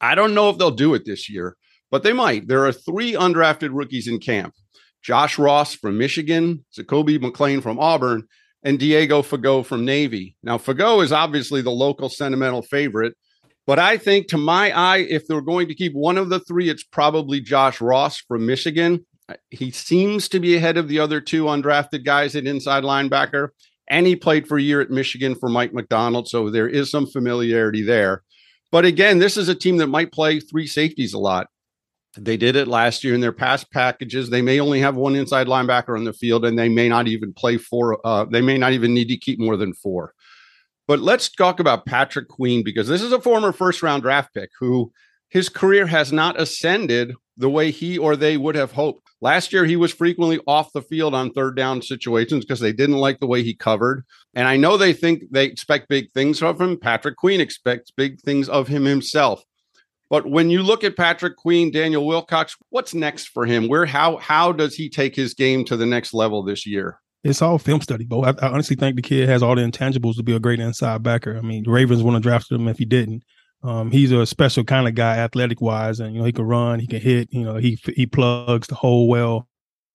I 0.00 0.16
don't 0.16 0.34
know 0.34 0.50
if 0.50 0.58
they'll 0.58 0.72
do 0.72 0.94
it 0.94 1.04
this 1.04 1.30
year, 1.30 1.56
but 1.90 2.02
they 2.02 2.12
might. 2.12 2.48
There 2.48 2.66
are 2.66 2.72
three 2.72 3.12
undrafted 3.12 3.70
rookies 3.72 4.08
in 4.08 4.18
camp 4.18 4.54
Josh 5.02 5.38
Ross 5.38 5.74
from 5.74 5.96
Michigan, 5.96 6.64
Zakoby 6.76 7.18
McClain 7.18 7.62
from 7.62 7.78
Auburn, 7.78 8.24
and 8.64 8.80
Diego 8.80 9.22
Fagot 9.22 9.66
from 9.66 9.84
Navy. 9.84 10.34
Now, 10.42 10.58
Fagot 10.58 11.04
is 11.04 11.12
obviously 11.12 11.62
the 11.62 11.70
local 11.70 12.08
sentimental 12.08 12.62
favorite 12.62 13.14
but 13.66 13.78
I 13.78 13.98
think, 13.98 14.28
to 14.28 14.38
my 14.38 14.70
eye, 14.76 14.98
if 14.98 15.26
they're 15.26 15.40
going 15.40 15.68
to 15.68 15.74
keep 15.74 15.92
one 15.92 16.18
of 16.18 16.28
the 16.28 16.40
three, 16.40 16.68
it's 16.68 16.84
probably 16.84 17.40
Josh 17.40 17.80
Ross 17.80 18.18
from 18.18 18.46
Michigan. 18.46 19.04
He 19.50 19.72
seems 19.72 20.28
to 20.28 20.38
be 20.38 20.56
ahead 20.56 20.76
of 20.76 20.88
the 20.88 21.00
other 21.00 21.20
two 21.20 21.44
undrafted 21.44 22.04
guys 22.04 22.36
at 22.36 22.46
inside 22.46 22.84
linebacker. 22.84 23.48
And 23.88 24.06
he 24.06 24.16
played 24.16 24.46
for 24.46 24.56
a 24.58 24.62
year 24.62 24.80
at 24.80 24.90
Michigan 24.90 25.34
for 25.34 25.48
Mike 25.48 25.72
Macdonald. 25.72 26.28
So 26.28 26.50
there 26.50 26.68
is 26.68 26.90
some 26.90 27.06
familiarity 27.06 27.82
there. 27.82 28.22
But 28.72 28.84
again, 28.84 29.18
this 29.18 29.36
is 29.36 29.48
a 29.48 29.54
team 29.54 29.76
that 29.78 29.86
might 29.86 30.12
play 30.12 30.40
three 30.40 30.66
safeties 30.66 31.12
a 31.12 31.18
lot. 31.18 31.48
They 32.18 32.36
did 32.36 32.56
it 32.56 32.66
last 32.66 33.04
year 33.04 33.14
in 33.14 33.20
their 33.20 33.32
past 33.32 33.70
packages. 33.70 34.30
They 34.30 34.42
may 34.42 34.58
only 34.58 34.80
have 34.80 34.96
one 34.96 35.14
inside 35.14 35.48
linebacker 35.48 35.96
on 35.96 36.04
the 36.04 36.12
field, 36.12 36.44
and 36.44 36.58
they 36.58 36.68
may 36.68 36.88
not 36.88 37.08
even 37.08 37.32
play 37.32 37.58
four. 37.58 38.00
Uh, 38.04 38.24
they 38.24 38.40
may 38.40 38.58
not 38.58 38.72
even 38.72 38.94
need 38.94 39.08
to 39.08 39.16
keep 39.16 39.38
more 39.38 39.56
than 39.56 39.74
four. 39.74 40.14
But 40.86 41.00
let's 41.00 41.28
talk 41.28 41.58
about 41.58 41.86
Patrick 41.86 42.28
Queen 42.28 42.62
because 42.62 42.86
this 42.86 43.02
is 43.02 43.12
a 43.12 43.20
former 43.20 43.52
first 43.52 43.82
round 43.82 44.02
draft 44.02 44.32
pick 44.34 44.50
who 44.58 44.92
his 45.28 45.48
career 45.48 45.86
has 45.86 46.12
not 46.12 46.40
ascended 46.40 47.12
the 47.36 47.50
way 47.50 47.70
he 47.70 47.98
or 47.98 48.16
they 48.16 48.36
would 48.36 48.54
have 48.54 48.72
hoped. 48.72 49.02
Last 49.20 49.52
year, 49.52 49.64
he 49.64 49.76
was 49.76 49.92
frequently 49.92 50.40
off 50.46 50.72
the 50.72 50.82
field 50.82 51.14
on 51.14 51.32
third 51.32 51.56
down 51.56 51.82
situations 51.82 52.44
because 52.44 52.60
they 52.60 52.72
didn't 52.72 52.98
like 52.98 53.18
the 53.18 53.26
way 53.26 53.42
he 53.42 53.54
covered. 53.54 54.04
And 54.34 54.46
I 54.46 54.56
know 54.56 54.76
they 54.76 54.92
think 54.92 55.24
they 55.30 55.44
expect 55.44 55.88
big 55.88 56.12
things 56.12 56.42
of 56.42 56.60
him. 56.60 56.78
Patrick 56.78 57.16
Queen 57.16 57.40
expects 57.40 57.90
big 57.90 58.20
things 58.20 58.48
of 58.48 58.68
him 58.68 58.84
himself. 58.84 59.42
But 60.08 60.26
when 60.26 60.50
you 60.50 60.62
look 60.62 60.84
at 60.84 60.96
Patrick 60.96 61.36
Queen, 61.36 61.70
Daniel 61.70 62.06
Wilcox, 62.06 62.56
what's 62.70 62.94
next 62.94 63.28
for 63.28 63.44
him? 63.44 63.68
Where 63.68 63.86
how 63.86 64.18
how 64.18 64.52
does 64.52 64.74
he 64.74 64.88
take 64.88 65.16
his 65.16 65.34
game 65.34 65.64
to 65.64 65.76
the 65.76 65.86
next 65.86 66.14
level 66.14 66.42
this 66.44 66.64
year? 66.64 67.00
It's 67.28 67.42
all 67.42 67.58
film 67.58 67.80
study, 67.80 68.04
Bo. 68.04 68.24
I, 68.24 68.30
I, 68.40 68.48
honestly 68.48 68.76
think 68.76 68.96
the 68.96 69.02
kid 69.02 69.28
has 69.28 69.42
all 69.42 69.56
the 69.56 69.62
intangibles 69.62 70.16
to 70.16 70.22
be 70.22 70.34
a 70.34 70.40
great 70.40 70.60
inside 70.60 71.02
backer. 71.02 71.36
I 71.36 71.40
mean, 71.40 71.64
the 71.64 71.70
Ravens 71.70 72.02
wouldn't 72.02 72.24
have 72.24 72.30
drafted 72.30 72.60
him 72.60 72.68
if 72.68 72.78
he 72.78 72.84
didn't. 72.84 73.24
Um, 73.62 73.90
he's 73.90 74.12
a 74.12 74.24
special 74.26 74.64
kind 74.64 74.86
of 74.86 74.94
guy, 74.94 75.16
athletic 75.16 75.60
wise, 75.60 75.98
and 75.98 76.14
you 76.14 76.20
know 76.20 76.26
he 76.26 76.32
can 76.32 76.44
run, 76.44 76.78
he 76.78 76.86
can 76.86 77.00
hit. 77.00 77.28
You 77.32 77.44
know, 77.44 77.56
he 77.56 77.78
he 77.94 78.06
plugs 78.06 78.68
the 78.68 78.74
hole 78.74 79.08
well, 79.08 79.48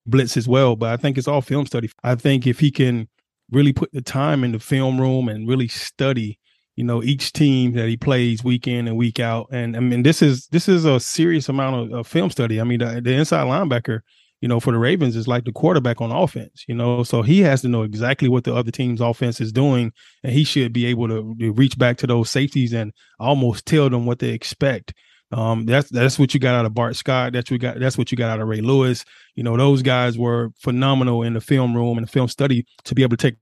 blitzes 0.09 0.47
well. 0.47 0.75
But 0.75 0.89
I 0.89 0.97
think 0.97 1.17
it's 1.17 1.27
all 1.27 1.41
film 1.41 1.65
study. 1.65 1.89
I 2.03 2.15
think 2.15 2.47
if 2.47 2.59
he 2.59 2.71
can 2.71 3.07
really 3.49 3.73
put 3.73 3.91
the 3.93 4.01
time 4.01 4.43
in 4.43 4.51
the 4.51 4.59
film 4.59 4.99
room 4.99 5.29
and 5.29 5.47
really 5.47 5.67
study, 5.67 6.39
you 6.75 6.83
know, 6.83 7.03
each 7.03 7.33
team 7.33 7.73
that 7.73 7.87
he 7.87 7.97
plays 7.97 8.43
week 8.43 8.67
in 8.67 8.87
and 8.87 8.97
week 8.97 9.19
out, 9.19 9.47
and 9.51 9.77
I 9.77 9.79
mean, 9.79 10.03
this 10.03 10.21
is 10.21 10.47
this 10.47 10.67
is 10.67 10.83
a 10.83 10.99
serious 10.99 11.47
amount 11.47 11.93
of, 11.93 11.99
of 11.99 12.07
film 12.07 12.29
study. 12.29 12.59
I 12.59 12.63
mean, 12.63 12.79
the, 12.79 12.99
the 13.01 13.13
inside 13.13 13.45
linebacker 13.45 14.01
you 14.41 14.47
know, 14.47 14.59
for 14.59 14.73
the 14.73 14.79
Ravens 14.79 15.15
is 15.15 15.27
like 15.27 15.45
the 15.45 15.51
quarterback 15.51 16.01
on 16.01 16.11
offense, 16.11 16.65
you 16.67 16.73
know, 16.75 17.03
so 17.03 17.21
he 17.21 17.41
has 17.41 17.61
to 17.61 17.67
know 17.67 17.83
exactly 17.83 18.27
what 18.27 18.43
the 18.43 18.53
other 18.53 18.71
team's 18.71 18.99
offense 18.99 19.39
is 19.39 19.51
doing, 19.51 19.93
and 20.23 20.33
he 20.33 20.43
should 20.43 20.73
be 20.73 20.87
able 20.87 21.07
to, 21.07 21.35
reach 21.51 21.77
back 21.77 21.97
to 21.97 22.07
those 22.07 22.29
safeties 22.29 22.73
and 22.73 22.91
almost 23.19 23.65
tell 23.65 23.89
them 23.89 24.05
what 24.05 24.19
they 24.19 24.29
expect. 24.29 24.93
Um, 25.31 25.65
that's 25.65 25.89
that's 25.89 26.19
what 26.19 26.33
you 26.33 26.39
got 26.39 26.55
out 26.55 26.65
of 26.65 26.73
Bart 26.73 26.95
Scott. 26.95 27.33
That's 27.33 27.49
what 27.49 27.53
you 27.53 27.59
got. 27.59 27.79
That's 27.79 27.97
what 27.97 28.11
you 28.11 28.17
got 28.17 28.31
out 28.31 28.41
of 28.41 28.47
Ray 28.47 28.61
Lewis. 28.61 29.05
You 29.35 29.43
know, 29.43 29.55
those 29.55 29.81
guys 29.81 30.17
were 30.17 30.49
phenomenal 30.59 31.23
in 31.23 31.33
the 31.33 31.41
film 31.41 31.75
room 31.75 31.97
and 31.97 32.05
the 32.05 32.11
film 32.11 32.27
study 32.27 32.65
to 32.83 32.95
be 32.95 33.03
able 33.03 33.15
to 33.15 33.31
take 33.31 33.37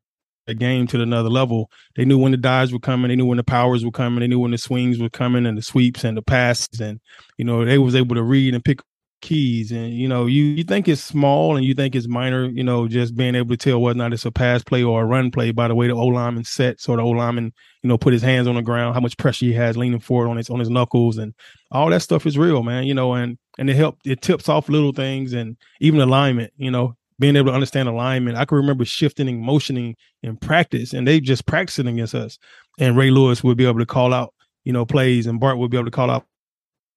a 0.48 0.54
game 0.54 0.88
to 0.88 1.02
another 1.02 1.30
level. 1.30 1.72
They 1.96 2.06
knew 2.06 2.18
when 2.18 2.32
the 2.32 2.38
dives 2.38 2.74
were 2.74 2.80
coming. 2.80 3.10
They 3.10 3.16
knew 3.16 3.26
when 3.26 3.38
the 3.38 3.44
powers 3.44 3.86
were 3.86 3.92
coming. 3.92 4.20
They 4.20 4.28
knew 4.28 4.40
when 4.40 4.52
the 4.52 4.58
swings 4.58 5.00
were 5.00 5.10
coming 5.10 5.46
and 5.46 5.58
the 5.58 5.62
sweeps 5.62 6.04
and 6.04 6.18
the 6.18 6.22
passes. 6.22 6.80
And 6.80 7.00
you 7.38 7.46
know, 7.46 7.64
they 7.64 7.78
was 7.78 7.96
able 7.96 8.16
to 8.16 8.24
read 8.24 8.54
and 8.54 8.66
pick 8.66 8.80
keys 9.22 9.72
and 9.72 9.94
you 9.94 10.08
know 10.08 10.26
you 10.26 10.44
you 10.44 10.64
think 10.64 10.88
it's 10.88 11.04
small 11.04 11.58
and 11.58 11.66
you 11.66 11.74
think 11.74 11.96
it's 11.96 12.08
minor 12.08 12.46
you 12.46 12.64
know 12.64 12.88
just 12.88 13.16
being 13.16 13.36
able 13.36 13.50
to 13.50 13.58
tell 13.58 13.82
whether 13.82 13.98
or 13.98 14.02
not 14.02 14.14
it's 14.14 14.26
a 14.26 14.32
pass 14.32 14.64
play 14.64 14.82
or 14.82 15.02
a 15.02 15.06
run 15.06 15.30
play 15.30 15.52
by 15.52 15.68
the 15.68 15.76
way 15.76 15.88
the 15.88 15.94
O 15.94 16.08
lineman 16.08 16.44
sets 16.44 16.88
or 16.88 16.98
the 16.98 17.04
O 17.04 17.10
lineman 17.10 17.54
you 17.84 17.90
know 17.90 17.98
put 17.98 18.14
his 18.14 18.22
hands 18.22 18.48
on 18.48 18.56
the 18.56 18.62
ground 18.62 18.94
how 18.94 19.02
much 19.02 19.18
pressure 19.18 19.46
he 19.46 19.54
has 19.54 19.76
leaning 19.76 20.00
forward 20.00 20.30
on 20.30 20.38
his 20.38 20.50
on 20.50 20.60
his 20.60 20.70
knuckles 20.70 21.18
and 21.18 21.34
all 21.72 21.90
that 21.90 22.02
stuff 22.02 22.26
is 22.26 22.38
real 22.38 22.64
man 22.64 22.86
you 22.86 22.94
know 22.94 23.14
and 23.14 23.38
and 23.58 23.70
it 23.70 23.76
help 23.76 23.98
it 24.06 24.22
tips 24.22 24.48
off 24.48 24.70
little 24.70 24.94
things 24.94 25.34
and 25.34 25.58
even 25.82 26.00
alignment 26.00 26.54
you 26.56 26.72
know 26.72 26.96
being 27.20 27.36
able 27.36 27.48
to 27.48 27.54
understand 27.54 27.90
alignment. 27.90 28.38
I 28.38 28.46
can 28.46 28.58
remember 28.58 28.86
shifting 28.86 29.28
and 29.28 29.42
motioning 29.42 29.96
in 30.24 30.38
practice, 30.38 30.94
and 30.94 31.06
they 31.06 31.20
just 31.20 31.46
practicing 31.46 31.88
against 31.88 32.16
us. 32.16 32.40
And 32.80 32.98
Ray 32.98 33.12
Lewis 33.12 33.44
would 33.44 33.58
be 33.58 33.66
able 33.66 33.80
to 33.80 33.86
call 33.86 34.14
out, 34.14 34.34
you 34.64 34.72
know, 34.72 34.86
plays, 34.86 35.28
and 35.28 35.40
Bart 35.40 35.58
would 35.58 35.70
be 35.70 35.78
able 35.78 35.86
to 35.86 35.92
call 35.92 36.10
out 36.10 36.26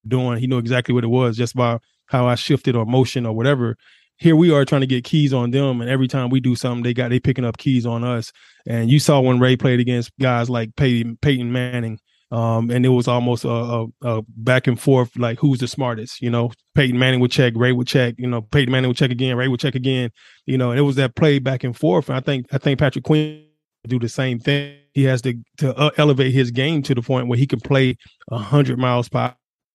doing. 0.07 0.39
He 0.39 0.47
knew 0.47 0.59
exactly 0.59 0.95
what 0.95 1.05
it 1.05 1.09
was 1.09 1.37
just 1.37 1.57
by 1.57 1.79
how 2.07 2.27
I 2.27 2.35
shifted 2.35 2.77
or 2.77 2.85
motion 2.85 3.27
or 3.27 3.33
whatever. 3.35 3.77
Here 4.19 4.37
we 4.37 4.53
are 4.53 4.65
trying 4.65 4.83
to 4.83 4.87
get 4.87 5.05
keys 5.05 5.33
on 5.33 5.51
them, 5.51 5.81
and 5.81 5.91
every 5.91 6.07
time 6.07 6.31
we 6.31 6.39
do 6.41 6.55
something, 6.55 6.83
they 6.83 6.95
got 6.95 7.11
they 7.11 7.19
picking 7.19 7.45
up 7.45 7.59
keys 7.59 7.87
on 7.87 8.05
us. 8.05 8.33
And 8.67 8.91
you 8.91 9.01
saw 9.01 9.21
when 9.21 9.41
Ray 9.41 9.57
played 9.57 9.81
against 9.81 10.13
guys 10.21 10.49
like 10.49 10.77
Peyton, 10.77 11.19
Peyton 11.21 11.51
Manning, 11.51 11.99
um, 12.33 12.71
and 12.71 12.87
it 12.87 12.91
was 12.91 13.09
almost 13.09 13.45
a, 13.45 13.51
a, 13.51 13.87
a, 14.03 14.23
back 14.29 14.67
and 14.67 14.81
forth, 14.81 15.17
like 15.19 15.39
who's 15.39 15.59
the 15.59 15.69
smartest. 15.69 16.23
You 16.23 16.31
know, 16.31 16.51
Peyton 16.75 16.99
Manning 16.99 17.21
would 17.21 17.31
check, 17.31 17.53
Ray 17.57 17.73
would 17.73 17.87
check. 17.87 18.15
You 18.17 18.27
know, 18.27 18.41
Peyton 18.41 18.73
Manning 18.73 18.89
would 18.89 18.97
check 18.97 19.11
again, 19.11 19.37
Ray 19.37 19.49
would 19.49 19.61
check 19.61 19.75
again. 19.75 20.11
You 20.47 20.57
know, 20.57 20.71
and 20.71 20.79
it 20.79 20.83
was 20.83 20.97
that 20.97 21.15
play 21.15 21.41
back 21.41 21.63
and 21.63 21.77
forth. 21.77 22.09
And 22.09 22.17
I 22.17 22.21
think 22.21 22.47
I 22.53 22.59
think 22.59 22.79
Patrick 22.79 23.05
Queen 23.05 23.49
do 23.87 23.99
the 23.99 24.09
same 24.09 24.39
thing. 24.39 24.77
He 24.95 25.05
has 25.05 25.21
to 25.23 25.35
to 25.59 25.77
uh, 25.77 25.91
elevate 25.99 26.33
his 26.33 26.51
game 26.51 26.83
to 26.85 26.95
the 26.95 27.03
point 27.03 27.29
where 27.29 27.39
he 27.39 27.47
can 27.47 27.61
play 27.61 27.97
hundred 28.31 28.79
miles 28.79 29.09
per 29.09 29.35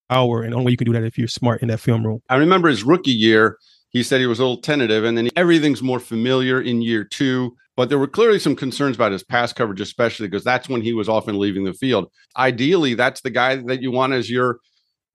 hour, 0.09 0.41
and 0.41 0.53
only 0.53 0.65
way 0.65 0.71
you 0.71 0.77
can 0.77 0.85
do 0.85 0.93
that 0.93 1.03
if 1.03 1.17
you're 1.17 1.27
smart 1.27 1.61
in 1.61 1.67
that 1.69 1.79
film 1.79 2.05
room. 2.05 2.21
I 2.29 2.35
remember 2.35 2.69
his 2.69 2.83
rookie 2.83 3.11
year. 3.11 3.57
He 3.89 4.03
said 4.03 4.19
he 4.19 4.27
was 4.27 4.39
a 4.39 4.43
little 4.43 4.61
tentative, 4.61 5.03
and 5.03 5.17
then 5.17 5.29
everything's 5.35 5.81
more 5.81 5.99
familiar 5.99 6.61
in 6.61 6.81
year 6.81 7.03
two. 7.03 7.55
But 7.75 7.89
there 7.89 7.99
were 7.99 8.07
clearly 8.07 8.39
some 8.39 8.55
concerns 8.55 8.95
about 8.95 9.11
his 9.11 9.23
pass 9.23 9.53
coverage, 9.53 9.81
especially 9.81 10.27
because 10.27 10.43
that's 10.43 10.67
when 10.67 10.81
he 10.81 10.93
was 10.93 11.07
often 11.07 11.37
leaving 11.37 11.63
the 11.63 11.73
field. 11.73 12.11
Ideally, 12.35 12.95
that's 12.95 13.21
the 13.21 13.29
guy 13.29 13.57
that 13.57 13.81
you 13.81 13.91
want 13.91 14.13
as 14.13 14.29
your 14.29 14.59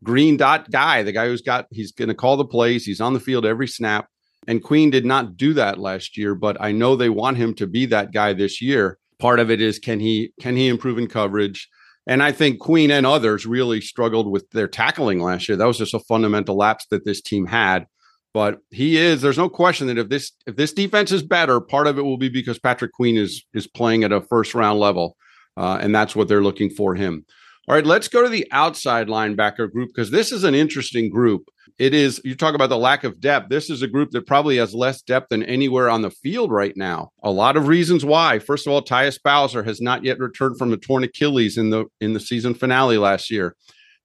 green 0.05 0.37
dot 0.37 0.71
guy, 0.71 1.03
the 1.03 1.13
guy 1.13 1.27
who's 1.27 1.43
got, 1.43 1.67
he's 1.71 1.93
going 1.93 2.09
to 2.09 2.15
call 2.15 2.37
the 2.37 2.45
plays, 2.45 2.85
he's 2.85 3.01
on 3.01 3.15
the 3.15 3.21
field 3.21 3.45
every 3.45 3.67
snap. 3.67 4.09
And 4.49 4.63
Queen 4.63 4.91
did 4.91 5.05
not 5.05 5.37
do 5.37 5.53
that 5.55 5.79
last 5.79 6.17
year, 6.17 6.35
but 6.35 6.57
I 6.61 6.73
know 6.73 6.97
they 6.97 7.09
want 7.09 7.37
him 7.37 7.55
to 7.55 7.67
be 7.67 7.87
that 7.87 8.13
guy 8.13 8.33
this 8.33 8.61
year. 8.61 8.99
Part 9.19 9.39
of 9.39 9.51
it 9.51 9.61
is 9.61 9.79
can 9.79 10.01
he 10.01 10.33
can 10.41 10.57
he 10.57 10.69
improve 10.69 10.99
in 10.99 11.07
coverage? 11.07 11.69
And 12.07 12.23
I 12.23 12.33
think 12.33 12.59
Queen 12.59 12.91
and 12.91 13.07
others 13.07 13.47
really 13.47 13.81
struggled 13.81 14.31
with 14.31 14.51
their 14.51 14.69
tackling 14.69 15.21
last 15.21 15.49
year. 15.49 15.57
That 15.57 15.67
was 15.67 15.79
just 15.79 15.95
a 15.95 16.01
fundamental 16.01 16.57
lapse 16.57 16.87
that 16.91 17.05
this 17.05 17.21
team 17.21 17.47
had. 17.47 17.87
But 18.35 18.59
he 18.71 18.97
is. 18.97 19.21
There's 19.21 19.39
no 19.39 19.49
question 19.49 19.87
that 19.89 19.99
if 19.99 20.09
this 20.09 20.33
if 20.47 20.57
this 20.57 20.73
defense 20.73 21.13
is 21.13 21.23
better, 21.23 21.61
part 21.61 21.87
of 21.87 21.99
it 21.99 22.03
will 22.03 22.17
be 22.17 22.31
because 22.31 22.59
Patrick 22.59 22.93
Queen 22.93 23.17
is 23.17 23.45
is 23.53 23.67
playing 23.67 24.05
at 24.05 24.13
a 24.13 24.23
first 24.23 24.55
round 24.55 24.81
level, 24.81 25.17
uh, 25.57 25.79
and 25.81 25.95
that's 25.95 26.17
what 26.17 26.29
they're 26.29 26.43
looking 26.43 26.71
for 26.71 26.95
him. 26.95 27.27
All 27.69 27.75
right, 27.75 27.85
let's 27.87 28.09
go 28.09 28.23
to 28.23 28.31
the 28.31 28.49
outside 28.51 29.07
linebacker 29.07 29.71
group 29.71 29.91
because 29.95 30.11
this 30.11 30.33
is 30.33 30.45
an 30.45 30.55
interesting 30.55 31.11
group. 31.11 31.43
It 31.79 31.95
is, 31.95 32.21
you 32.25 32.35
talk 32.35 32.55
about 32.55 32.69
the 32.69 32.79
lack 32.79 33.05
of 33.05 33.21
depth. 33.21 33.49
This 33.49 33.71
is 33.71 33.83
a 33.83 33.89
group 33.89 34.11
that 34.11 34.27
probably 34.27 34.57
has 34.59 34.75
less 34.75 35.03
depth 35.03 35.29
than 35.31 35.43
anywhere 35.43 35.89
on 35.89 36.03
the 36.03 36.11
field 36.11 36.51
right 36.51 36.77
now. 36.77 37.11
A 37.23 37.31
lot 37.31 37.57
of 37.57 37.69
reasons 37.69 38.05
why. 38.05 38.39
First 38.39 38.67
of 38.67 38.73
all, 38.73 38.83
Tyus 38.83 39.19
Bowser 39.23 39.63
has 39.63 39.81
not 39.81 40.05
yet 40.05 40.19
returned 40.19 40.59
from 40.59 40.73
a 40.73 40.77
torn 40.77 41.05
Achilles 41.05 41.57
in 41.57 41.71
the 41.71 41.87
in 42.01 42.13
the 42.13 42.21
season 42.21 42.55
finale 42.55 42.99
last 42.99 43.31
year. 43.31 43.57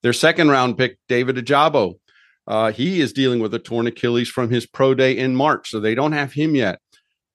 Their 0.03 0.13
second 0.13 0.49
round 0.49 0.77
pick, 0.77 0.97
David 1.07 1.35
Ojabo, 1.35 1.95
uh, 2.47 2.71
he 2.71 3.01
is 3.01 3.13
dealing 3.13 3.39
with 3.39 3.53
a 3.53 3.59
torn 3.59 3.87
Achilles 3.87 4.29
from 4.29 4.49
his 4.49 4.65
pro 4.65 4.93
day 4.93 5.17
in 5.17 5.35
March, 5.35 5.69
so 5.69 5.79
they 5.79 5.95
don't 5.95 6.13
have 6.13 6.33
him 6.33 6.55
yet. 6.55 6.79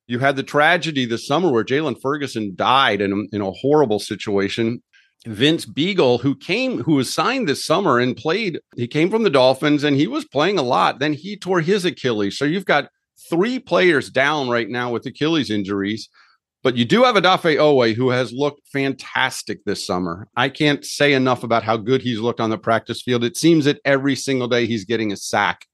You 0.06 0.18
had 0.18 0.36
the 0.36 0.42
tragedy 0.42 1.04
this 1.04 1.26
summer 1.26 1.50
where 1.50 1.64
Jaylon 1.64 2.00
Ferguson 2.00 2.54
died 2.56 3.00
in 3.00 3.28
in 3.32 3.40
a 3.40 3.50
horrible 3.50 3.98
situation. 3.98 4.82
Vince 5.26 5.66
Biegel, 5.66 6.20
who 6.20 6.34
came, 6.34 6.82
who 6.82 6.94
was 6.94 7.14
signed 7.14 7.48
this 7.48 7.64
summer 7.64 7.98
and 7.98 8.16
played, 8.16 8.58
he 8.76 8.88
came 8.88 9.10
from 9.10 9.22
the 9.22 9.30
Dolphins 9.30 9.84
and 9.84 9.96
he 9.96 10.06
was 10.06 10.24
playing 10.24 10.58
a 10.58 10.62
lot. 10.62 10.98
Then 10.98 11.12
he 11.12 11.36
tore 11.36 11.60
his 11.60 11.84
Achilles. 11.84 12.36
So 12.36 12.44
you've 12.44 12.64
got 12.64 12.88
three 13.30 13.58
players 13.58 14.10
down 14.10 14.48
right 14.48 14.68
now 14.68 14.90
with 14.90 15.06
Achilles 15.06 15.50
injuries. 15.50 16.08
But 16.62 16.76
you 16.76 16.84
do 16.84 17.02
have 17.02 17.16
Odafe 17.16 17.56
Oweh, 17.56 17.94
who 17.94 18.10
has 18.10 18.32
looked 18.32 18.66
fantastic 18.68 19.64
this 19.64 19.84
summer. 19.84 20.28
I 20.36 20.48
can't 20.48 20.84
say 20.84 21.12
enough 21.12 21.42
about 21.42 21.64
how 21.64 21.76
good 21.76 22.02
he's 22.02 22.20
looked 22.20 22.40
on 22.40 22.50
the 22.50 22.58
practice 22.58 23.02
field. 23.02 23.24
It 23.24 23.36
seems 23.36 23.64
that 23.64 23.80
every 23.84 24.14
single 24.14 24.46
day 24.46 24.66
he's 24.66 24.84
getting 24.84 25.12
a 25.12 25.16
sack. 25.16 25.66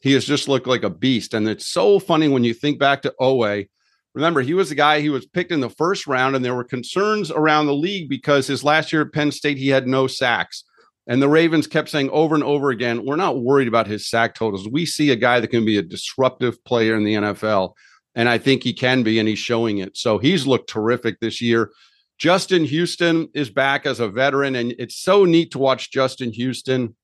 He 0.00 0.12
has 0.12 0.24
just 0.26 0.48
looked 0.48 0.66
like 0.66 0.82
a 0.82 0.90
beast. 0.90 1.32
And 1.32 1.48
it's 1.48 1.66
so 1.66 1.98
funny 1.98 2.28
when 2.28 2.44
you 2.44 2.52
think 2.52 2.78
back 2.78 3.00
to 3.02 3.14
Oweh. 3.20 3.68
Remember, 4.14 4.42
he 4.42 4.54
was 4.54 4.68
the 4.68 4.74
guy 4.74 5.00
he 5.00 5.10
was 5.10 5.26
picked 5.26 5.50
in 5.50 5.60
the 5.60 5.68
first 5.68 6.06
round, 6.06 6.36
and 6.36 6.44
there 6.44 6.54
were 6.54 6.64
concerns 6.64 7.30
around 7.30 7.66
the 7.66 7.74
league 7.74 8.08
because 8.08 8.46
his 8.46 8.62
last 8.62 8.92
year 8.92 9.02
at 9.02 9.12
Penn 9.12 9.32
State, 9.32 9.58
he 9.58 9.68
had 9.68 9.86
no 9.86 10.06
sacks. 10.06 10.64
And 11.06 11.20
the 11.20 11.28
Ravens 11.28 11.66
kept 11.66 11.90
saying 11.90 12.10
over 12.10 12.34
and 12.34 12.44
over 12.44 12.70
again, 12.70 13.04
we're 13.04 13.16
not 13.16 13.42
worried 13.42 13.68
about 13.68 13.86
his 13.86 14.08
sack 14.08 14.34
totals. 14.34 14.68
We 14.68 14.86
see 14.86 15.10
a 15.10 15.16
guy 15.16 15.40
that 15.40 15.48
can 15.48 15.64
be 15.64 15.76
a 15.76 15.82
disruptive 15.82 16.64
player 16.64 16.96
in 16.96 17.04
the 17.04 17.14
NFL. 17.14 17.74
And 18.14 18.28
I 18.28 18.38
think 18.38 18.62
he 18.62 18.72
can 18.72 19.02
be, 19.02 19.18
and 19.18 19.28
he's 19.28 19.38
showing 19.38 19.78
it. 19.78 19.96
So 19.96 20.18
he's 20.18 20.46
looked 20.46 20.70
terrific 20.70 21.20
this 21.20 21.42
year. 21.42 21.72
Justin 22.16 22.64
Houston 22.64 23.28
is 23.34 23.50
back 23.50 23.86
as 23.86 24.00
a 24.00 24.08
veteran, 24.08 24.54
and 24.54 24.74
it's 24.78 24.96
so 24.96 25.24
neat 25.24 25.50
to 25.50 25.58
watch 25.58 25.90
Justin 25.90 26.32
Houston 26.32 26.94